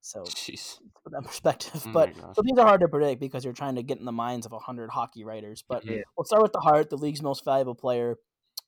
[0.00, 0.80] So Jeez.
[1.02, 1.82] put that perspective.
[1.86, 2.34] Oh but gosh.
[2.36, 4.52] so these are hard to predict because you're trying to get in the minds of
[4.52, 5.64] hundred hockey writers.
[5.66, 6.02] But Yeah.
[6.16, 8.16] we'll start with the Hart, the league's most valuable player.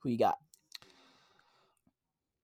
[0.02, 0.36] Who you got?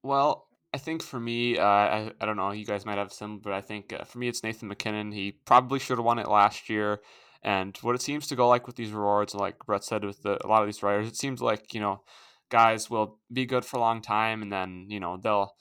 [0.02, 3.40] Well, I think for me, uh, I, I don't know, you guys might have some,
[3.40, 5.12] but I think uh, for me, it's Nathan MacKinnon.
[5.12, 7.00] He probably should have won it last year.
[7.42, 10.44] And what it seems to go like with these rewards, like Brett said with the,
[10.44, 12.02] a lot of these writers, it seems like, you know,
[12.50, 15.54] guys will be good for a long time and then, you know, they'll.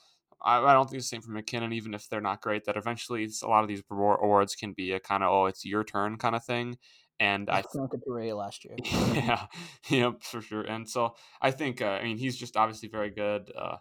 [0.43, 2.75] I, I don't think it's the same for McKinnon, even if they're not great, that
[2.75, 5.65] eventually it's, a lot of these reward, awards can be a kind of, oh, it's
[5.65, 6.77] your turn kind of thing.
[7.19, 8.75] And I Frank Touré last year.
[9.13, 9.45] yeah,
[9.89, 10.63] yep, for sure.
[10.63, 13.51] And so I think, uh, I mean, he's just obviously very good.
[13.55, 13.77] Uh,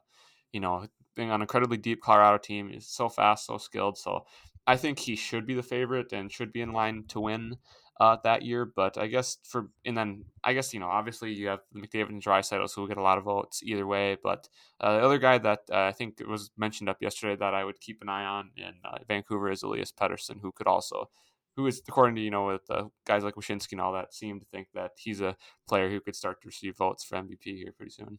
[0.53, 3.99] you know, being on an incredibly deep Colorado team, he's so fast, so skilled.
[3.99, 4.25] So
[4.67, 7.57] I think he should be the favorite and should be in line to win
[8.01, 8.65] uh, that year.
[8.65, 12.23] But I guess for and then I guess you know, obviously you have McDavid and
[12.23, 14.17] Draisaitl, so we'll get a lot of votes either way.
[14.23, 14.49] But
[14.81, 17.81] uh, the other guy that uh, I think was mentioned up yesterday that I would
[17.81, 21.11] keep an eye on in uh, Vancouver is Elias Pettersson, who could also
[21.57, 24.41] who is according to you know with uh, guys like Wyshynski and all that seem
[24.41, 25.37] to think that he's a
[25.69, 28.19] player who could start to receive votes for MVP here pretty soon.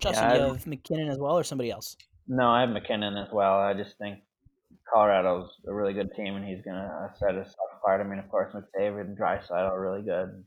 [0.00, 1.96] Justin, Yeah, you have MacKinnon as well, or somebody else?
[2.26, 3.58] No, I have MacKinnon as well.
[3.60, 4.20] I just think
[4.92, 8.00] Colorado's a really good team, and he's gonna uh, set us apart.
[8.00, 10.44] I mean, of course, McDavid and Draisaitl are really good.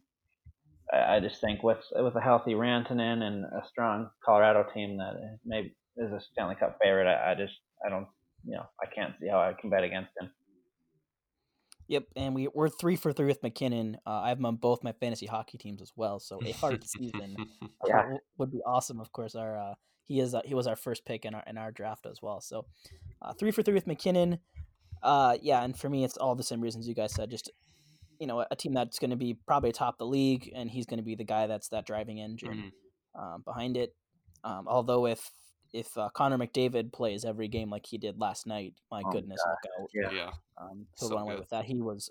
[0.91, 5.13] I, I just think with with a healthy Rantanen and a strong Colorado team that
[5.45, 7.53] maybe is a Stanley Cup favorite, I, I just
[7.85, 8.07] I don't
[8.45, 10.29] you know I can't see how I can bet against him.
[11.87, 13.97] Yep, and we we're three for three with MacKinnon.
[14.07, 16.19] Uh, I have him on both my fantasy hockey teams as well.
[16.19, 18.01] So a hard season uh, Yeah.
[18.03, 18.99] w- would be awesome.
[18.99, 19.73] Of course, our uh,
[20.05, 22.39] he is uh, he was our first pick in our in our draft as well.
[22.41, 22.65] So
[23.21, 24.39] uh, three for three with MacKinnon.
[25.01, 27.29] Uh, yeah, and for me, it's all the same reasons you guys said.
[27.29, 27.51] Just
[28.19, 30.99] you know, a team that's going to be probably top the league, and he's going
[30.99, 32.71] to be the guy that's that driving engine
[33.17, 33.21] Mhm.
[33.21, 33.93] um, behind it.
[34.45, 35.31] Um, although if
[35.73, 39.41] if uh, Connor McDavid plays every game like he did last night, my Oh, goodness,
[39.45, 39.89] look out!
[39.93, 40.11] Yeah.
[40.17, 40.31] yeah.
[40.57, 41.39] Um, he'll So run away good.
[41.41, 41.65] with that.
[41.65, 42.09] He was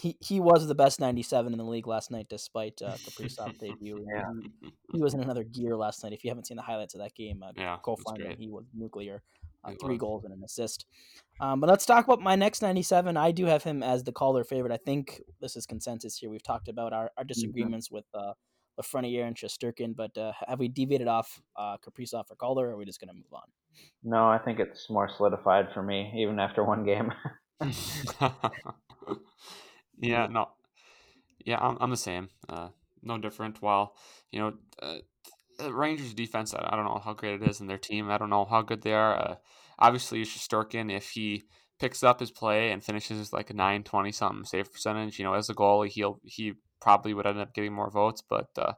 [0.00, 4.04] he, he was the best 97 in the league last night, despite uh, Kaprizov debut.
[4.14, 4.24] Yeah.
[4.60, 6.12] He, he was in another gear last night.
[6.12, 8.36] If you haven't seen the highlights of that game, uh, Yeah, go find him.
[8.38, 9.22] He was nuclear.
[9.64, 9.98] Uh, three was.
[10.00, 10.84] goals and an assist.
[11.40, 13.16] Um, but let's talk about my next 97.
[13.16, 14.72] I do have him as the Calder favorite.
[14.72, 16.28] I think this is consensus here.
[16.30, 18.32] We've talked about our, our disagreements with uh,
[18.78, 22.76] Lafreniere and Shesterkin, but uh, have we deviated off uh, Kaprizov or Calder, or are
[22.76, 23.42] we just going to move on?
[24.02, 27.12] No, I think it's more solidified for me even after one game.
[29.98, 30.48] yeah, no.
[31.44, 32.28] Yeah, I'm, I'm the same.
[32.48, 32.68] Uh,
[33.02, 33.62] no different.
[33.62, 33.94] While,
[34.30, 37.78] you know, uh, Rangers defense, I, I don't know how great it is in their
[37.78, 38.10] team.
[38.10, 39.16] I don't know how good they are.
[39.16, 39.34] Uh,
[39.78, 41.44] obviously, Shesterkin, if he
[41.78, 45.34] picks up his play and finishes like a 9 20 something save percentage, you know,
[45.34, 48.22] as a goalie, he'll, he probably would end up getting more votes.
[48.28, 48.74] But uh,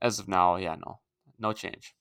[0.00, 1.00] as of now, yeah, no,
[1.38, 1.94] no change.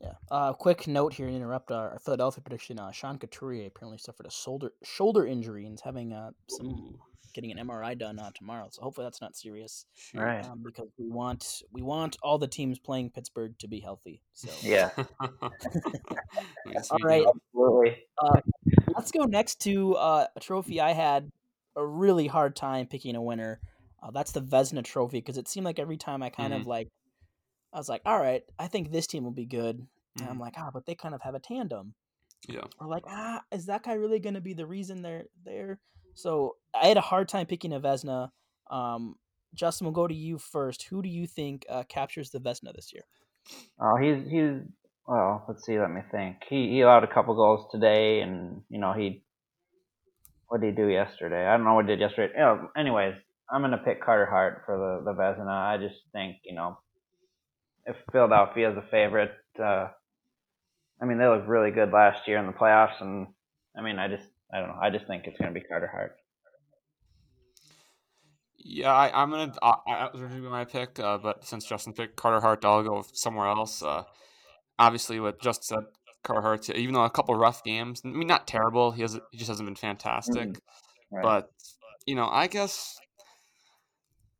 [0.00, 0.12] Yeah.
[0.30, 2.78] Uh, quick note here to interrupt our, our Philadelphia prediction.
[2.78, 6.98] Uh, Sean Couturier apparently suffered a shoulder shoulder injury and is having uh, some Ooh,
[7.34, 8.68] getting an MRI done uh, tomorrow.
[8.70, 9.86] So hopefully that's not serious.
[9.96, 10.20] shoot.
[10.20, 10.44] Right.
[10.44, 14.22] Um, because we want we want all the teams playing Pittsburgh to be healthy.
[14.34, 14.90] So yeah,
[16.66, 17.24] Yes, All we right.
[17.26, 17.96] absolutely.
[18.94, 21.28] let's go next to uh, a trophy I had
[21.78, 23.60] a really hard time picking a winner.
[24.02, 26.60] Uh, that's the Vezina Trophy because it seemed like every time I kind Mhm.
[26.60, 26.88] of like,
[27.72, 29.86] I was like, all right, I think this team will be good.
[30.16, 30.30] And Mhm.
[30.30, 31.94] I'm like, ah, but they kind of have a tandem.
[32.48, 32.64] Yeah.
[32.78, 35.80] Or like, ah, is that guy really going to be the reason they're there?
[36.14, 38.30] So I had a hard time picking a Vezina.
[38.70, 39.16] Um,
[39.54, 40.84] Justin, we'll go to you first.
[40.84, 43.04] Who do you think uh, captures the Vezina this year?
[43.80, 44.60] Oh, he's he's
[45.06, 45.44] well.
[45.48, 45.78] Let's see.
[45.78, 46.44] Let me think.
[46.48, 49.22] He he allowed a couple goals today, and you know he.
[50.48, 51.46] What did he do yesterday?
[51.46, 52.32] I don't know what he did yesterday.
[52.34, 53.14] You know, anyways,
[53.50, 55.48] I'm gonna pick Carter Hart for the the Vezina.
[55.48, 56.78] I just think you know,
[57.86, 59.32] if Philadelphia is a favorite,
[59.62, 59.88] uh,
[61.00, 63.28] I mean they looked really good last year in the playoffs, and
[63.76, 64.78] I mean I just I don't know.
[64.80, 66.16] I just think it's gonna be Carter Hart.
[68.56, 69.54] Yeah, I, I'm gonna.
[69.62, 72.82] I, I was gonna be my pick, uh, but since Justin picked Carter Hart, I'll
[72.82, 73.82] go somewhere else.
[73.82, 74.02] Uh,
[74.78, 75.86] obviously, what Justin said,
[76.28, 78.92] Carter Hart, even though a couple rough games, I mean, not terrible.
[78.92, 80.60] He has, he just hasn't been fantastic.
[81.10, 81.22] Right.
[81.22, 81.50] But
[82.06, 82.98] you know, I guess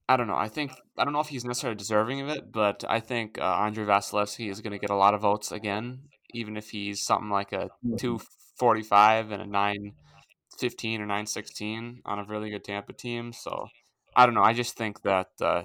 [0.08, 0.36] I don't know.
[0.36, 3.44] I think I don't know if he's necessarily deserving of it, but I think uh,
[3.44, 6.00] Andre Vasilevskiy is going to get a lot of votes again,
[6.34, 8.20] even if he's something like a two
[8.58, 9.94] forty five and a nine
[10.58, 13.32] fifteen or nine sixteen on a really good Tampa team.
[13.32, 13.68] So
[14.14, 14.42] I don't know.
[14.42, 15.62] I just think that uh,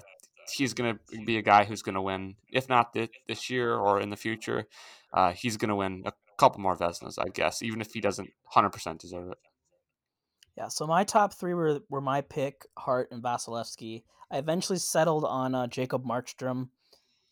[0.56, 3.74] he's going to be a guy who's going to win, if not this, this year
[3.74, 4.66] or in the future.
[5.14, 8.30] Uh, he's going to win a couple more Vezinas, I guess, even if he doesn't
[8.46, 9.38] hundred percent deserve it.
[10.56, 14.02] Yeah, so my top three were were my pick, Hart and Vasilevskiy.
[14.30, 16.68] I eventually settled on uh, Jacob Markstrom,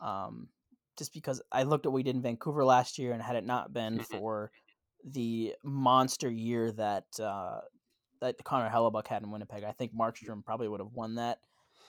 [0.01, 0.49] um,
[0.97, 3.45] just because I looked at what we did in Vancouver last year, and had it
[3.45, 4.05] not been Mhm.
[4.19, 4.53] for
[5.05, 7.61] the monster year that uh,
[8.21, 11.41] that Connor Hellebuyck had in Winnipeg, I think Markstrom probably would have won that.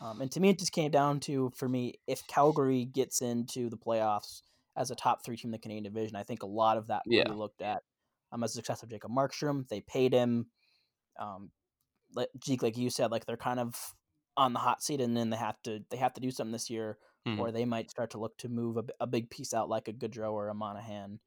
[0.01, 3.69] Um, and to me, it just came down to for me if Calgary gets into
[3.69, 4.41] the playoffs
[4.75, 7.03] as a top three team in the Canadian division, I think a lot of that
[7.05, 7.31] Yeah.
[7.31, 7.83] looked at
[8.31, 9.67] um, as the success of Jacob Markstrom.
[9.67, 10.47] They paid him
[11.19, 11.51] um
[12.15, 13.75] like Jeek, like you said, like they're kind of
[14.37, 16.69] on the hot seat, and then they have to they have to do something this
[16.69, 16.97] year,
[17.27, 17.39] Mhm.
[17.39, 20.31] or they might start to look to move a big piece out like a Gaudreau
[20.33, 21.19] or a Monahan.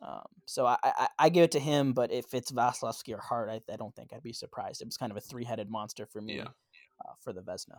[0.00, 3.50] Um, so I, I I give it to him, but if it's Vasilevskiy or Hart,
[3.50, 4.80] I, I don't think I'd be surprised.
[4.80, 6.48] It was kind of a three headed monster for me Yeah.
[7.04, 7.78] uh, for the Vezina.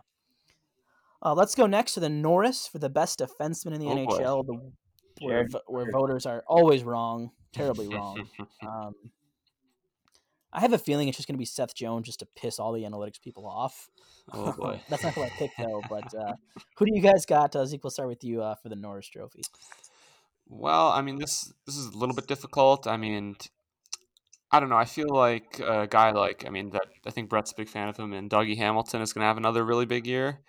[1.22, 4.18] Uh, let's go next to the Norris for the best defenseman in the Oh, boy.
[4.20, 4.72] NHL, the,
[5.20, 8.28] where, where voters are always wrong, terribly wrong.
[8.66, 8.94] Um,
[10.52, 12.72] I have a feeling it's just going to be Seth Jones just to piss all
[12.72, 13.88] the analytics people off.
[14.32, 14.80] oh boy.
[14.88, 15.80] That's not who I picked though.
[15.88, 16.34] But uh,
[16.76, 17.54] who do you guys got?
[17.54, 19.42] Uh, Zeke, we'll start with you uh, for the Norris Trophy.
[20.48, 22.88] Well, I mean, this this is a little bit difficult.
[22.88, 23.36] I mean,
[24.50, 24.76] I don't know.
[24.76, 27.88] I feel like a guy like I mean that I think Brett's a big fan
[27.88, 30.40] of him, and Dougie Hamilton is going to have another really big year,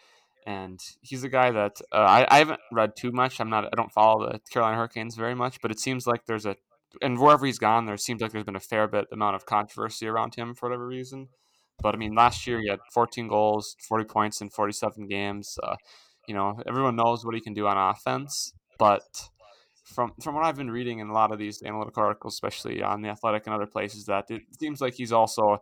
[0.45, 3.39] and he's a guy that uh, I I haven't read too much.
[3.39, 6.45] I'm not I don't follow the Carolina Hurricanes very much, but it seems like there's
[6.45, 6.55] a
[7.01, 10.07] and wherever he's gone, there seems like there's been a fair bit amount of controversy
[10.07, 11.29] around him for whatever reason.
[11.81, 15.57] But I mean, last year he had 14 goals, 40 points in 47 games.
[15.63, 15.75] Uh,
[16.27, 19.29] you know, everyone knows what he can do on offense, but
[19.83, 23.01] from from what I've been reading in a lot of these analytical articles, especially on
[23.01, 25.61] the Athletic and other places, that it seems like he's also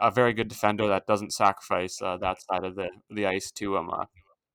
[0.00, 3.76] a very good defender that doesn't sacrifice uh, that side of the the ice to
[3.76, 4.04] um uh,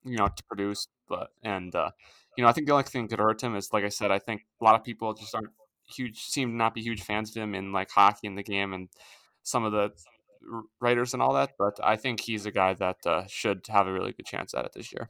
[0.03, 0.88] you know to produce.
[1.07, 1.91] But and uh,
[2.38, 4.11] you know I think the only thing that could hurt him is like I said,
[4.11, 5.49] I think a lot of people just aren't
[5.88, 8.74] huge, seem to not be huge fans of him in like hockey in the game
[8.74, 8.89] and
[9.43, 9.91] some of the
[10.80, 11.51] writers and all that.
[11.57, 14.65] But I think he's a guy that uh, should have a really good chance at
[14.65, 15.09] it this year.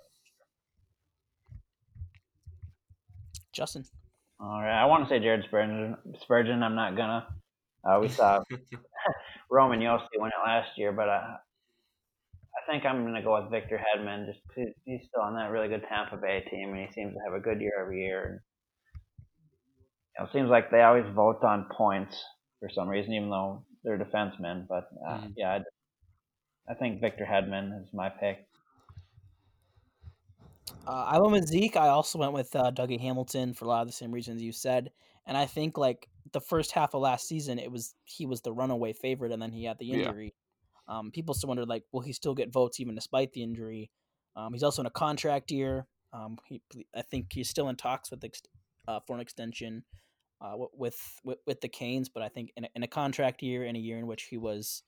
[3.52, 3.84] Justin.
[4.40, 5.98] All right, I want to say Jared Spurgeon.
[6.22, 7.28] Spurgeon, I'm not gonna.
[7.84, 8.42] Uh, we saw
[9.52, 11.38] Roman Josi won it last year, but I,
[12.56, 14.28] I think I'm gonna go with Victor Hedman.
[14.28, 17.20] Just 'cause he's still on that really good Tampa Bay team, and he seems to
[17.26, 18.24] have a good year every year.
[18.26, 18.40] And,
[20.18, 22.24] you know, it seems like they always vote on points
[22.60, 24.68] for some reason, even though they're defensemen.
[24.68, 25.36] But uh, Mhm.
[25.36, 25.60] yeah,
[26.68, 28.48] I, I think Victor Hedman is my pick.
[30.86, 31.76] Uh, I went with Zeke.
[31.78, 34.52] I also went with uh, Dougie Hamilton for a lot of the same reasons you
[34.52, 34.92] said.
[35.26, 38.52] And I think like the first half of last season, it was he was the
[38.54, 39.96] runaway favorite, and then he had the Yeah.
[40.08, 40.36] injury.
[40.88, 43.92] Um, people still wondered like, will he still get votes even despite the injury?
[44.36, 45.86] Um, he's also in a contract year.
[46.14, 46.62] Um, he,
[46.96, 48.42] I think he's still in talks with ex-
[48.88, 49.84] uh, for an extension
[50.42, 53.64] uh, with, with with the Canes, but I think in a, in a contract year,
[53.66, 54.82] in a year in which he was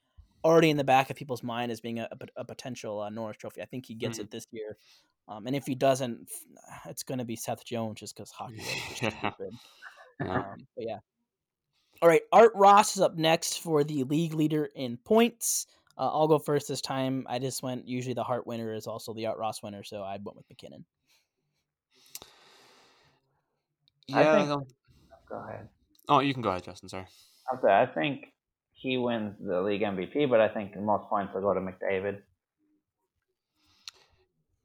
[0.44, 3.38] already in the back of people's mind as being a, a a potential uh, Norris
[3.38, 4.22] Trophy, I think he gets Mhm.
[4.24, 4.78] it this year.
[5.28, 6.30] Um, and if he doesn't,
[6.88, 8.64] it's going to be Seth Jones just because hockey.
[9.02, 9.32] Yeah.
[10.22, 11.00] Um, but yeah.
[12.02, 15.68] All right, Art Ross is up next for the league leader in points.
[15.98, 17.28] Uh, I'll go first this time.
[17.30, 17.88] I just went.
[17.88, 20.84] Usually, the Hart winner is also the Art Ross winner, so I went with MacKinnon.
[24.14, 24.36] I Yeah.
[24.36, 24.68] think- they'll-
[25.30, 25.70] Go ahead.
[26.10, 26.90] Oh, you can go ahead, Justin.
[26.90, 27.06] Sorry.
[27.50, 28.34] I'll say I think
[28.74, 32.22] he wins the league MVP, but I think the most points will go to McDavid.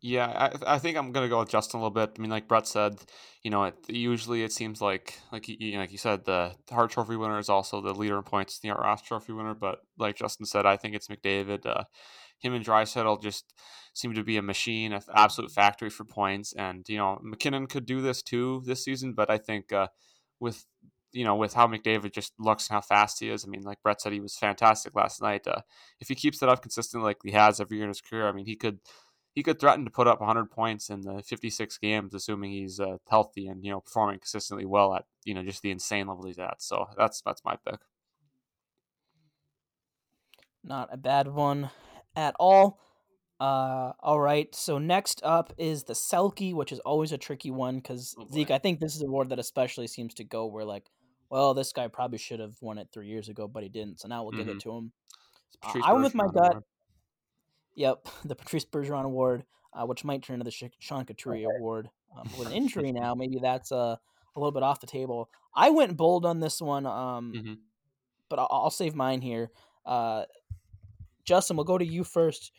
[0.09, 2.13] Yeah, I, I think I'm gonna go with Justin a little bit.
[2.17, 3.01] I mean, like Brett said,
[3.43, 7.17] you know, it, usually it seems like like you, like you said, the Hart Trophy
[7.17, 9.55] winner is also the leader in points, the Art Ross Trophy winner.
[9.55, 11.67] But like Justin said, I think it's McDavid.
[11.67, 11.85] Uh,
[12.39, 13.53] him and Draisaitl just
[13.95, 16.53] seem to be a machine, an absolute factory for points.
[16.53, 19.89] And you know, MacKinnon could do this too this season, but I think uh,
[20.39, 20.67] with
[21.13, 23.45] you know, with how McDavid just looks and how fast he is.
[23.45, 25.47] I mean, like Brett said, he was fantastic last night.
[25.47, 25.63] Uh,
[25.99, 28.33] if he keeps that up consistently like he has every year in his career, I
[28.33, 28.81] mean, he could
[29.37, 32.97] he could threaten to put up 100 points in the 56 games, assuming he's uh,
[33.09, 36.39] healthy and you know performing consistently well at you know just the insane level he's
[36.39, 36.61] at.
[36.63, 37.79] So that's that's my pick.
[40.65, 41.71] Not a bad one
[42.17, 42.81] at all.
[43.39, 44.53] Uh, all right.
[44.55, 48.51] So next up is the Selke, which is always a tricky one because Oh, Zeke.
[48.51, 50.89] I think this is a award that especially seems to go where like,
[51.29, 54.01] well, this guy probably should have won it three years ago, but he didn't.
[54.01, 54.63] So now we'll give it Mhm.
[54.63, 54.93] to him.
[55.63, 56.51] Uh, I went with my gut.
[56.51, 56.65] award.
[57.77, 61.89] Yep, the Patrice Bergeron Award, uh, which might turn into the Sean Couturier Award.
[62.19, 63.97] Um, with an injury now, maybe that's uh,
[64.35, 65.31] a little bit off the table.
[65.55, 67.59] I went bold on this one, um, Mhm.
[68.29, 69.51] but I'll, I'll save mine here.
[69.85, 70.25] Uh,
[71.25, 72.53] Justin, we'll go to you first.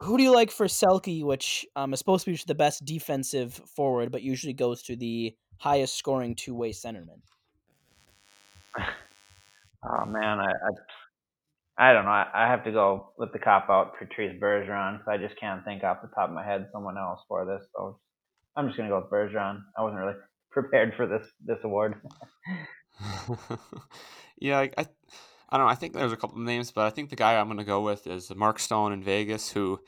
[0.00, 3.54] Who do you like for Selke, which um, is supposed to be the best defensive
[3.74, 7.20] forward, but usually goes to the highest scoring two way centerman?
[9.88, 10.70] Oh man, I I,
[11.78, 12.10] I don't know.
[12.10, 15.64] I, I have to go with the cop out Patrice Bergeron because I just can't
[15.64, 17.64] think off the top of my head someone else for this.
[17.76, 18.00] So
[18.56, 19.60] I'm just gonna go with Bergeron.
[19.78, 20.18] I wasn't really
[20.50, 21.94] prepared for this this award.
[24.40, 24.86] yeah, I, I,
[25.50, 25.70] I don't know.
[25.70, 27.64] I think there's a couple of names, but I think the guy I'm going to
[27.64, 29.78] go with is Mark Stone in Vegas, who,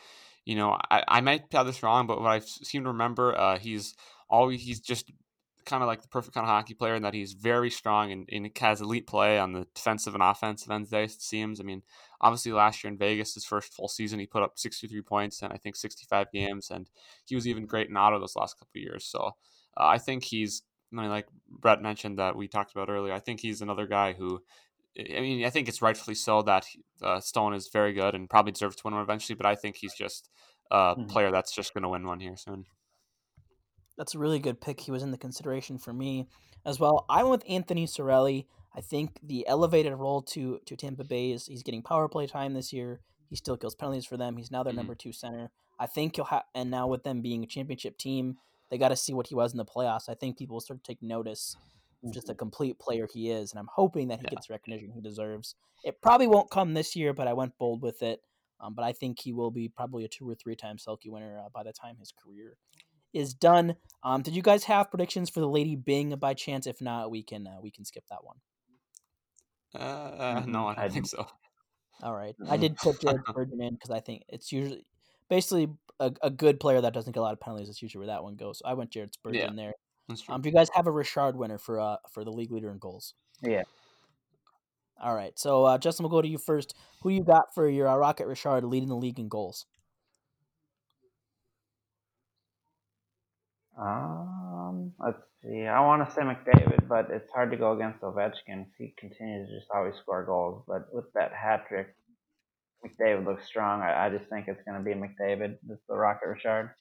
[0.44, 3.58] you know, I, I might have this wrong, but what I seem to remember, uh,
[3.58, 3.94] he's
[4.28, 5.10] always he's just
[5.70, 8.28] kind of like the perfect kind of hockey player in that he's very strong and,
[8.30, 10.92] and has elite play on the defensive and offensive ends.
[10.92, 11.60] It seems.
[11.60, 11.82] I mean,
[12.20, 15.52] obviously last year in Vegas, his first full season, he put up 63 points and
[15.52, 16.90] I think 65 games, and
[17.24, 19.04] he was even great in Ottawa those last couple of years.
[19.06, 19.20] So
[19.76, 20.62] uh, I think he's
[20.92, 23.12] I mean, like Brett mentioned that we talked about earlier.
[23.12, 24.42] I think he's another guy who.
[24.98, 26.66] I mean, I think it's rightfully so that
[27.00, 29.36] uh, Stone is very good and probably deserves to win one eventually.
[29.36, 30.28] But I think he's just
[30.70, 31.08] a Mhm.
[31.08, 32.66] player that's just going to win one here soon.
[33.96, 34.80] That's a really good pick.
[34.80, 36.28] He was in the consideration for me
[36.64, 37.04] as well.
[37.08, 38.46] I went with Anthony Cirelli.
[38.74, 42.54] I think the elevated role to to Tampa Bay is he's getting power play time
[42.54, 43.00] this year.
[43.28, 44.36] He still kills penalties for them.
[44.36, 44.76] He's now their Mhm.
[44.76, 45.50] number two center.
[45.78, 48.38] I think he'll have, and now with them being a championship team,
[48.68, 50.08] they got to see what he was in the playoffs.
[50.08, 51.56] I think people will start to take notice
[52.02, 54.30] of just a complete player he is, and I'm hoping that he Yeah.
[54.30, 55.54] gets recognition he deserves.
[55.84, 58.22] It probably won't come this year, but I went bold with it.
[58.60, 61.38] Um, but I think he will be probably a two or three time Selke winner
[61.38, 62.58] uh, by the time his career
[63.12, 63.76] is done.
[64.02, 66.66] Um, did you guys have predictions for the Lady Byng by chance?
[66.66, 68.36] If not, we can uh, we can skip that one.
[69.74, 70.46] Uh, Mhm.
[70.48, 71.26] no, I don't I think so.
[72.02, 74.84] All right, I did put Jared Spurgeon in because I think it's usually
[75.28, 75.68] basically
[76.00, 77.68] a, a good player that doesn't get a lot of penalties.
[77.68, 78.58] That's usually where that one goes.
[78.60, 79.52] So I went Jared Spurgeon Yeah.
[79.64, 79.74] there.
[80.08, 80.34] That's true.
[80.34, 82.78] Um, do you guys have a Richard winner for uh for the league leader in
[82.78, 83.14] goals?
[83.42, 83.62] Yeah.
[85.02, 86.74] All right, so uh, Justin, we'll go to you first.
[87.02, 89.64] Who do you got for your uh, Rocket Richard leading the league in goals?
[93.80, 95.62] Um, let's see.
[95.62, 98.66] I want to say McDavid, but it's hard to go against Ovechkin.
[98.76, 100.64] He continues to just always score goals.
[100.68, 101.94] But with that hat trick,
[102.84, 103.80] McDavid looks strong.
[103.80, 105.56] I, I just think it's going to be McDavid.
[105.66, 106.74] The Rocket Richard.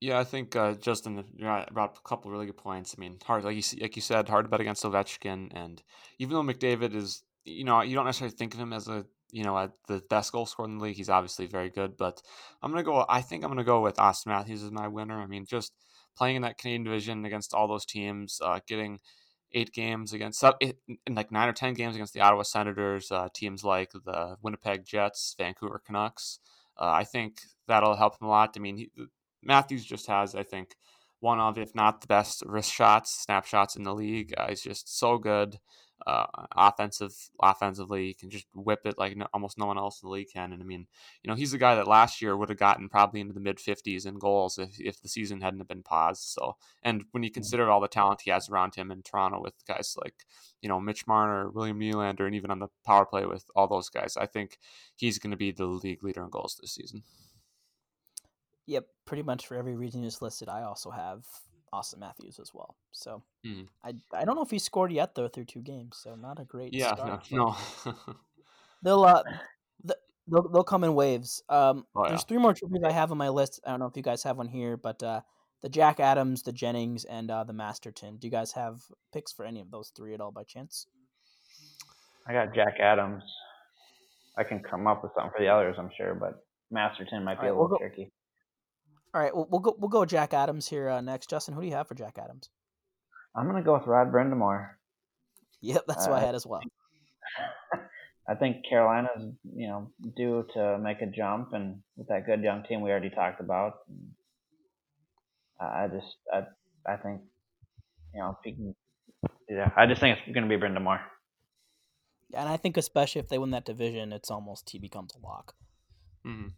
[0.00, 1.24] Yeah, I think uh, Justin
[1.72, 2.94] brought a couple really good points.
[2.96, 5.82] I mean, hard like you like you said, hard to bet against Ovechkin, and
[6.20, 9.44] even though McDavid is, you know, you don't necessarily think of him as a you
[9.44, 10.96] know a, the best goal scorer in the league.
[10.96, 12.22] He's obviously very good, but
[12.62, 13.04] I'm gonna go.
[13.08, 15.20] I think I'm gonna go with Auston Matthews as my winner.
[15.20, 15.72] I mean, just
[16.16, 19.00] playing in that Canadian division against all those teams, uh, getting
[19.52, 20.76] eight games against eight,
[21.08, 25.34] like nine or ten games against the Ottawa Senators, uh, teams like the Winnipeg Jets,
[25.38, 26.40] Vancouver Canucks.
[26.78, 28.54] Uh, I think that'll help him a lot.
[28.56, 28.90] I mean, he,
[29.42, 30.76] Matthews just has, I think,
[31.20, 34.34] one of, if not the best wrist shots, snapshots in the league.
[34.36, 35.58] Uh, he's just so good.
[36.06, 36.26] Uh,
[36.56, 40.12] offensive, offensively, he can just whip it like no, almost no one else in the
[40.12, 40.52] league can.
[40.52, 40.86] And I mean,
[41.22, 43.58] you know, he's a guy that last year would have gotten probably into the mid
[43.58, 46.22] 50s in goals if, if the season hadn't have been paused.
[46.22, 49.54] So, and when you consider all the talent he has around him in Toronto with
[49.66, 50.24] guys like,
[50.62, 53.88] you know, Mitch Marner, William Nylander, and even on the power play with all those
[53.88, 54.58] guys, I think
[54.94, 57.02] he's going to be the league leader in goals this season.
[58.66, 61.24] Yep, pretty much for every reason you just listed, I also have
[61.72, 62.76] Auston Matthews as well.
[62.92, 63.68] So Mhm.
[63.84, 66.44] I I don't know if he scored yet though through two games, so not a
[66.44, 67.26] great Yeah, start.
[67.30, 67.94] no, no.
[68.82, 69.22] They'll uh
[69.86, 69.98] th-
[70.28, 71.42] they'll they'll come in waves.
[71.48, 72.10] Um, Oh, yeah.
[72.10, 73.60] there's three more tributes I have on my list.
[73.66, 75.20] I don't know if you guys have one here, but uh,
[75.62, 78.16] the Jack Adams, the Jennings, and uh, the Masterton.
[78.18, 78.80] Do you guys have
[79.12, 80.86] picks for any of those three at all by chance?
[82.26, 83.22] I got Jack Adams.
[84.36, 87.40] I can come up with something for the others, I'm sure, but Masterton might be
[87.40, 88.12] All right, a we'll little go- tricky.
[89.14, 91.30] All right, we'll, we'll go we'll go Jack Adams here uh, next.
[91.30, 92.50] Justin, who do you have for Jack Adams?
[93.34, 94.70] I'm gonna go with Rod Brind'Amour.
[95.60, 96.62] Yep, that's what I Uh, had as well.
[98.28, 102.62] I think Carolina's, you know, due to make a jump, and with that good young
[102.64, 103.78] team we already talked about,
[105.58, 106.42] I I just, I,
[106.86, 107.22] I think,
[108.12, 108.74] you know, if he can,
[109.48, 111.00] yeah, I just think it's going to be Brind'Amour.
[112.34, 115.54] And I think especially if they win that division, it's almost he becomes a lock.
[116.22, 116.48] hmm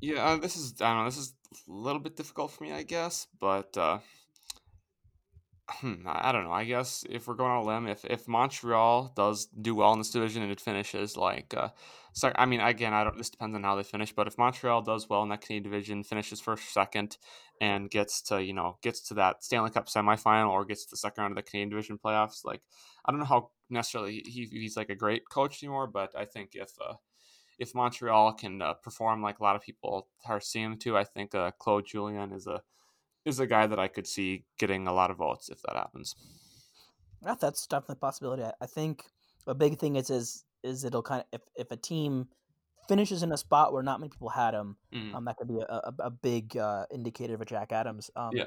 [0.00, 1.04] Yeah, uh, this is I don't know.
[1.06, 1.34] This is
[1.68, 3.98] a little bit difficult for me, I guess, but uh,
[5.68, 6.52] hmm, I don't know.
[6.52, 9.98] I guess if we're going on a limb, if if Montreal does do well in
[9.98, 11.68] this division and it finishes like, uh,
[12.12, 13.16] so I mean, again, I don't.
[13.18, 16.04] This depends on how they finish, but if Montreal does well in that Canadian division,
[16.04, 17.18] finishes first, second,
[17.60, 20.96] and gets to you know gets to that Stanley Cup semifinal or gets to the
[20.96, 22.62] second round of the Canadian division playoffs, like
[23.04, 26.50] I don't know how necessarily he, he's like a great coach anymore, but I think
[26.54, 26.94] if uh,
[27.58, 31.34] if Montreal can uh, perform like a lot of people are seeing to, I think
[31.34, 32.62] uh, Claude Julien is a
[33.24, 36.14] is a guy that I could see getting a lot of votes if that happens.
[37.22, 38.44] Yeah, that's definitely a possibility.
[38.60, 39.04] I, think
[39.46, 42.28] a big thing is is is it'll kind of if, if a team
[42.88, 45.14] finishes in a spot where not many people had him, Mhm.
[45.14, 48.10] um, that could be a, a, a big uh, indicator of a Jack Adams.
[48.16, 48.46] Um, yeah,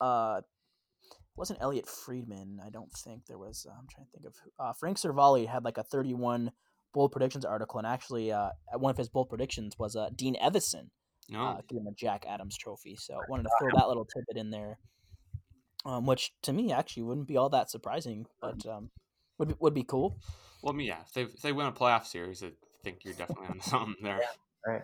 [0.00, 0.42] uh,
[1.36, 2.60] wasn't Elliotte Friedman.
[2.64, 3.66] I don't think there was.
[3.68, 4.50] Uh, I'm trying to think of who.
[4.58, 6.52] Uh, Frank Seravalli had like a 31
[6.92, 10.88] bold predictions article, and actually, uh, one of his bold predictions was uh, Dean Evason
[11.30, 12.96] no, uh, getting the Jack Adams Trophy.
[12.96, 14.78] So I wanted to throw that little tidbit in there,
[15.84, 18.90] um, which to me actually wouldn't be all that surprising, but um,
[19.38, 20.18] would be, would be cool.
[20.62, 22.50] well, I mean, yeah, if they if they win a playoff series, I
[22.82, 24.20] think you're definitely on something there.
[24.66, 24.82] Right.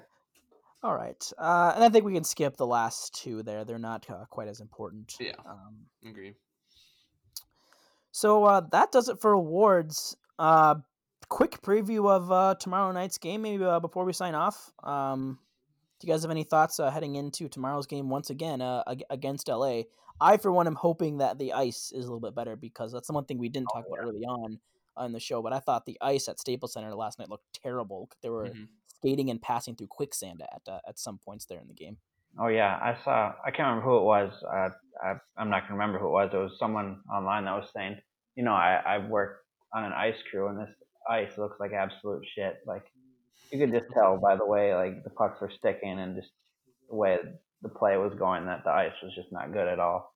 [0.83, 3.65] All right, uh, and I think we can skip the last two there.
[3.65, 5.15] They're not uh, quite as important.
[5.19, 5.33] Yeah.
[5.45, 6.35] Um, Agree.
[8.13, 10.17] So uh, that does it for awards.
[11.29, 14.73] Quick preview of uh, tomorrow night's game, maybe uh, before we sign off.
[14.85, 15.39] Um,
[15.99, 19.49] do you guys have any thoughts uh, heading into tomorrow's game once again uh, against
[19.49, 19.83] LA?
[20.21, 23.09] I, for one, am hoping that the ice is a little bit better because that's
[23.09, 24.59] the one thing we didn't talk about early on
[24.97, 25.43] on the show.
[25.43, 28.09] But I thought the ice at Staples Center last night looked terrible.
[28.23, 28.69] They were Mhm.
[28.87, 31.99] skating and passing through quicksand at uh, at some points there in the game.
[32.39, 33.35] Oh yeah, I saw.
[33.45, 34.33] I can't remember who it was.
[34.53, 36.31] I, I'm not gonna remember who it was.
[36.33, 38.01] It was someone online that was saying,
[38.37, 39.45] you know, I I work
[39.75, 40.69] on an ice crew, and this
[41.11, 42.59] ice looks like absolute shit.
[42.67, 42.85] Like
[43.53, 46.33] you could just tell by the way like the pucks were sticking and just
[46.89, 47.19] the way
[47.63, 50.13] the play was going that the ice was just not good at all.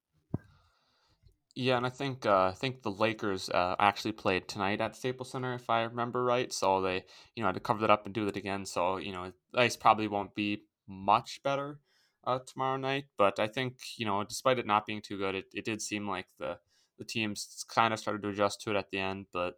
[1.56, 5.32] Yeah, and I think uh, I think the Lakers uh, actually played tonight at Staples
[5.32, 6.52] Center, if I remember right.
[6.52, 8.64] So they, you know, had to cover that up and do it again.
[8.64, 11.80] So you know, ice probably won't be much better
[12.24, 13.06] uh, tomorrow night.
[13.18, 16.08] But I think you know, despite it not being too good, it, it did seem
[16.08, 16.58] like the
[16.98, 19.26] the teams kind of started to adjust to it at the end.
[19.32, 19.56] But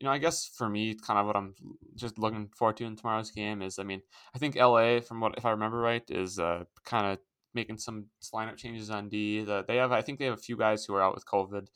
[0.00, 1.54] you know, I guess for me, kind of what I'm
[1.94, 4.02] just looking forward to in tomorrow's game is, I mean,
[4.34, 7.18] I think LA, from what if I remember right, is uh, kind of
[7.54, 9.44] making some lineup changes on D.
[9.44, 11.66] The, they have, I think, they have a few guys who are out with COVID,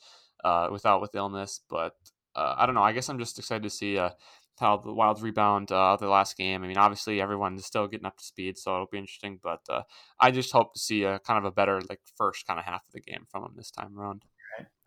[0.44, 1.60] uh, without with illness.
[1.68, 1.94] But
[2.34, 2.82] uh, I don't know.
[2.82, 4.10] I guess I'm just excited to see uh,
[4.58, 6.64] how the Wild rebound uh, the last game.
[6.64, 9.38] I mean, obviously everyone is still getting up to speed, so it'll be interesting.
[9.42, 9.82] But uh,
[10.20, 12.82] I just hope to see a kind of a better like first kind of half
[12.86, 14.24] of the game from them this time around.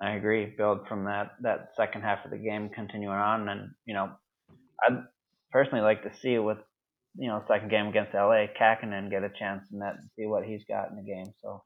[0.02, 0.54] I agree.
[0.58, 4.10] Build from that that second half of the game, continuing on, and you know,
[4.88, 5.04] I'd
[5.52, 6.58] personally like to see with
[7.18, 10.46] you know second game against LA, Kähkönen get a chance in that and see what
[10.46, 11.34] he's got in the game.
[11.42, 11.64] So,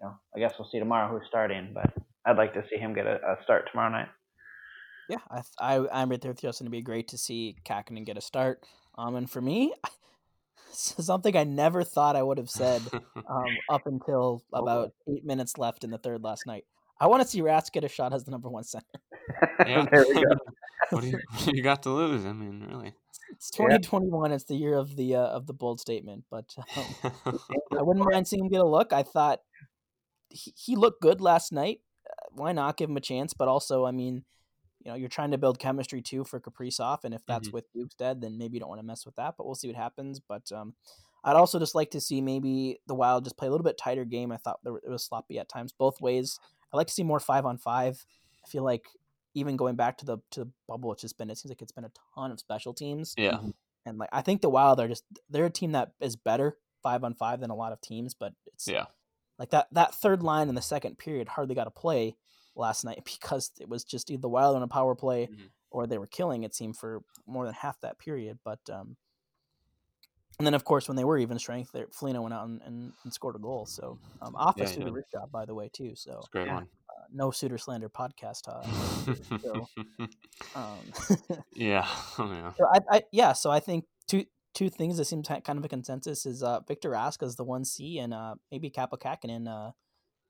[0.00, 1.92] you know, I guess we'll see tomorrow who's starting, but
[2.26, 4.08] I'd like to see him get a, a start tomorrow night.
[5.08, 6.48] Yeah, I, I I'm right there with you.
[6.48, 8.64] It's going to be great to see Kähkönen get a start.
[8.98, 9.72] Um, and for me,
[10.72, 12.82] something I never thought I would have said
[13.16, 16.64] um, up until about eight minutes left in the third last night.
[17.00, 18.84] I want to see Rask get a shot as the number one center.
[19.66, 19.86] yeah.
[19.90, 20.36] there we go.
[20.90, 22.26] what, do you, what do you got to lose?
[22.26, 22.94] I mean, really.
[23.32, 24.32] It's 2021.
[24.32, 27.38] It's the year of the uh, of the bold statement, but um,
[27.78, 28.92] I wouldn't mind seeing him get a look.
[28.92, 29.40] I thought
[30.28, 31.80] he, he looked good last night.
[32.08, 33.32] Uh, why not give him a chance?
[33.32, 34.24] But also, I mean,
[34.84, 37.52] you know, you're trying to build chemistry too for Kaprizov, and if that's Mhm.
[37.52, 39.34] with Duke's dead, then maybe you don't want to mess with that.
[39.38, 40.20] But we'll see what happens.
[40.20, 40.74] But um,
[41.22, 44.04] I'd also just like to see maybe the Wild just play a little bit tighter
[44.04, 44.32] game.
[44.32, 46.40] I thought it was sloppy at times, both ways.
[46.72, 48.04] I like to see more five on five.
[48.44, 48.86] I feel like
[49.34, 51.72] even going back to the to the bubble, it's just been it seems like it's
[51.72, 53.14] been a ton of special teams.
[53.16, 53.38] yeah.
[53.86, 57.04] And like I think the Wild are just they're a team that is better five
[57.04, 58.86] on five than a lot of teams, but it's Yeah.
[59.38, 62.16] like that that third line in the second period hardly got a play
[62.56, 65.50] last night because it was just either the Wild on a power play Mhm.
[65.70, 68.38] or they were killing it seemed for more than half that period.
[68.44, 68.96] But um
[70.40, 72.92] and then of course when they were even strength, there Foligno went out and, and,
[73.04, 73.66] and scored a goal.
[73.66, 74.94] So um, office he did a did.
[74.94, 75.92] rich job by the way too.
[75.94, 76.64] So It's a great one.
[76.88, 78.48] uh, no suitor slander podcast.
[78.48, 78.62] Uh,
[79.38, 79.68] so,
[80.56, 80.78] um,
[81.54, 81.86] yeah,
[82.18, 82.52] oh, yeah.
[82.56, 83.32] so I, I, yeah.
[83.34, 84.24] So I think two
[84.54, 87.64] two things that seem kind of a consensus is uh, Victor Rask as the one
[87.64, 89.70] C and uh, maybe Kaapo Kähkönen uh,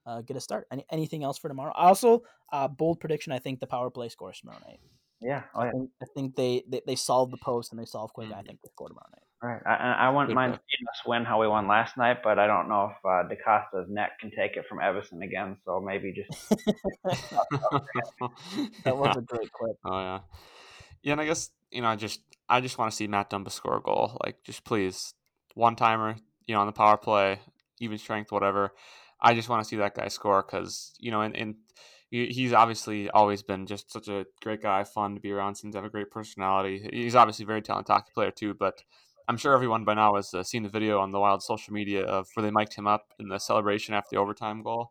[0.07, 0.67] uh, get a start.
[0.73, 1.73] Any, anything else for tomorrow?
[1.75, 3.33] Also, uh, bold prediction.
[3.33, 4.81] I think the power play scores tomorrow night.
[5.23, 5.69] Yeah, oh, yeah.
[5.69, 8.31] I, think, I think they, they they solve the post and they solve quick.
[8.33, 9.23] I think they score tomorrow night.
[9.43, 9.63] Right.
[9.65, 12.69] I, I wouldn't mind seeing us win how we won last night, but I don't
[12.69, 15.57] know if uh, DaCosta's neck can take it from Everson again.
[15.65, 16.31] So maybe just
[18.85, 19.79] That was a great clip.
[19.83, 20.21] Oh yeah,
[21.03, 22.21] yeah, and I guess you know, I just
[22.51, 24.19] I just want to see Matt Dumba score a goal.
[24.23, 25.15] Like, just please,
[25.55, 26.17] one timer,
[26.47, 27.41] you know, on the power play,
[27.81, 28.73] even strength, whatever.
[29.23, 31.55] I just want to see that guy score because you know, and, and
[32.11, 35.55] he's obviously always been just such a great guy, fun to be around.
[35.55, 36.87] Seems to have a great personality.
[36.93, 38.83] He's obviously a very talented hockey player too, but.
[39.31, 42.03] I'm sure everyone by now has uh, seen the video on the Wild social media
[42.03, 44.91] of where they mic'd him up in the celebration after the overtime goal.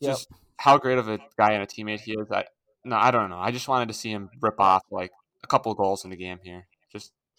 [0.00, 0.10] Yep.
[0.10, 2.28] Just how great of a guy and a teammate he is.
[2.32, 2.42] I,
[2.84, 3.38] no, I don't know.
[3.38, 5.12] I just wanted to see him rip off like
[5.44, 6.66] a couple goals in the game here.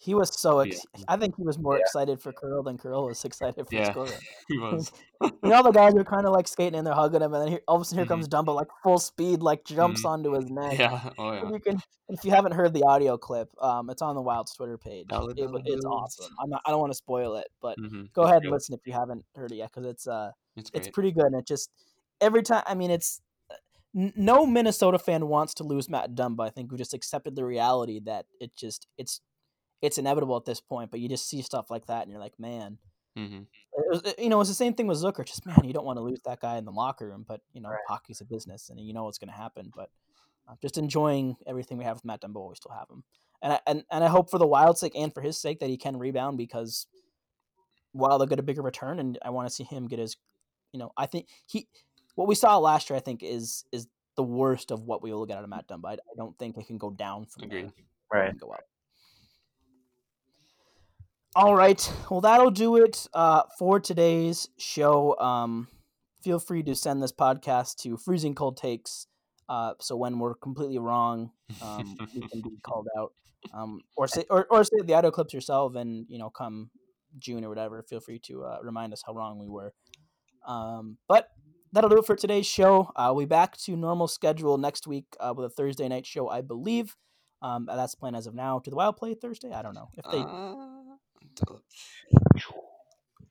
[0.02, 0.62] He was so.
[0.62, 0.72] Yeah.
[1.08, 3.92] I think he was more excited for Curl than Curl was excited for Yeah.
[4.48, 4.90] he was.
[5.22, 7.48] you know the guys are kind of like skating and they're hugging him, and then
[7.48, 8.08] here, all of a sudden here Mhm.
[8.08, 10.08] comes Dumba like full speed, like jumps Mhm.
[10.08, 10.78] onto his neck.
[10.78, 11.10] yeah.
[11.18, 11.50] Oh yeah.
[11.50, 11.78] You can,
[12.08, 15.06] if you haven't heard the audio clip, um, it's on the Wild's Twitter page.
[15.08, 16.34] Dollar, It, it's awesome.
[16.42, 18.80] I'm not, I don't want to spoil it, but hmm go ahead and listen if
[18.86, 21.26] you haven't heard it yet, because it's uh, It's it's pretty good.
[21.26, 21.70] And it just
[22.22, 22.62] every time.
[22.66, 23.20] I mean, it's
[23.94, 26.46] n- no Minnesota fan wants to lose Matt Dumba.
[26.46, 29.20] I think we just accepted the reality that it just it's
[29.82, 30.90] it's inevitable at this point.
[30.90, 32.78] But you just see stuff like that, and you're like, man.
[33.16, 33.40] hmm
[33.72, 35.24] It was, it- you know, it's the same thing with Zucker.
[35.24, 37.60] Just man, you don't want to lose that guy in the locker room, but you
[37.60, 37.78] know, Right.
[37.88, 39.70] hockey's a business, and you know what's going to happen.
[39.74, 39.90] But
[40.48, 42.48] uh, just enjoying everything we have with Matt Dumba.
[42.48, 43.04] We still have him,
[43.42, 45.68] and I and, and I hope for the Wild's sake and for his sake that
[45.70, 46.86] he can rebound because
[47.92, 50.16] while they'll get a bigger return, and I want to see him get his,
[50.72, 51.66] you know, I think he
[52.14, 55.26] what we saw last year, I think is is the worst of what we will
[55.26, 55.86] get out of Matt Dumba.
[55.88, 57.58] I, I don't think it can go down from there.
[57.58, 57.72] Agreed.
[57.78, 58.38] It right.
[58.38, 58.60] go up.
[61.36, 61.92] All right.
[62.10, 65.16] Well, that'll do it uh, for today's show.
[65.18, 65.68] Um,
[66.24, 69.06] feel free to send this podcast to freezing cold takes.
[69.48, 71.30] Uh, so when we're completely wrong,
[71.62, 73.12] um, we can be called out.
[73.54, 76.70] Um, or say or, or say the audio clips yourself, and you know, come
[77.18, 79.72] June or whatever, feel free to uh, remind us how wrong we were.
[80.46, 81.28] Um, but
[81.72, 82.90] that'll do it for today's show.
[82.96, 86.28] Uh, we'll be back to normal schedule next week uh, with a Thursday night show,
[86.28, 86.96] I believe.
[87.40, 88.58] Um, that's the plan as of now.
[88.58, 89.52] To the Wild play Thursday?
[89.52, 90.79] I don't know if they.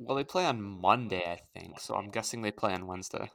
[0.10, 1.80] D- well, they play on Monday, I think.
[1.80, 3.32] So I'm guessing they play on Wednesday.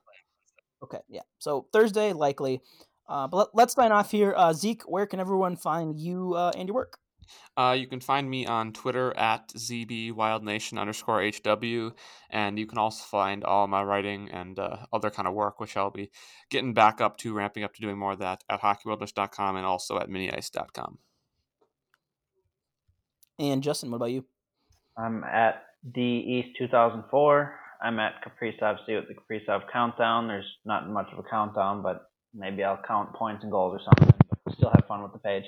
[0.82, 1.22] Okay, yeah.
[1.38, 2.60] So Thursday likely.
[3.08, 4.34] Uh, but let, let's sign off here.
[4.36, 6.98] Uh, Zeke, where can everyone find you uh, and your work?
[7.56, 11.92] Uh, you can find me on Twitter at zbwildnation underscore hw,
[12.28, 15.76] and you can also find all my writing and uh, other kind of work, which
[15.76, 16.10] I'll be
[16.50, 19.98] getting back up to, ramping up to doing more of that at hockeywilderness.com and also
[19.98, 20.98] at miniice.com.
[23.38, 24.26] And Justin, what about you?
[24.98, 25.62] I'm at
[25.92, 27.54] D East 2004.
[27.82, 30.28] I'm at Kaprizov C with the Kaprizov countdown.
[30.28, 34.16] There's not much of a countdown, but maybe I'll count points and goals or something.
[34.44, 35.44] But still have fun with the page.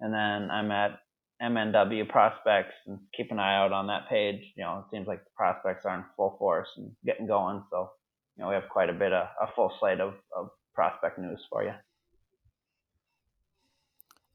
[0.00, 1.00] And then I'm at
[1.42, 4.40] MNW Prospects and keep an eye out on that page.
[4.56, 7.62] You know, it seems like the prospects are in full force and getting going.
[7.70, 7.90] So,
[8.36, 11.40] you know, we have quite a bit of a full slate of, of prospect news
[11.50, 11.72] for you.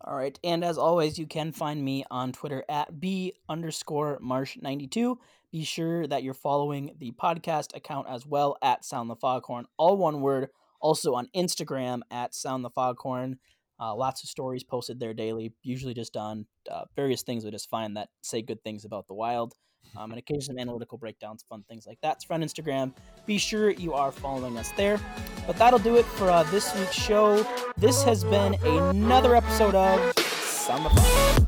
[0.04, 0.38] All right.
[0.44, 5.18] And as always, you can find me on Twitter at B underscore Marsh92.
[5.52, 9.98] Be sure that you're following the podcast account as well at Sound the Foghorn, all
[9.98, 10.50] one word.
[10.80, 13.38] Also on Instagram at Sound the Foghorn.
[13.80, 17.70] Uh, lots of stories posted there daily, usually just on uh, various things we just
[17.70, 19.54] find that say good things about the wild
[19.96, 22.18] um, and occasionally analytical breakdowns, fun things like that.
[22.18, 22.94] It's Instagram.
[23.26, 25.00] Be sure you are following us there.
[25.48, 27.46] But that'll do it for uh, this week's show.
[27.78, 31.48] This has been another episode of Some of Us.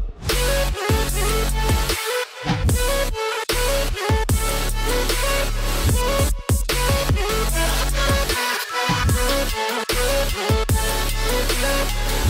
[11.63, 12.22] Yeah.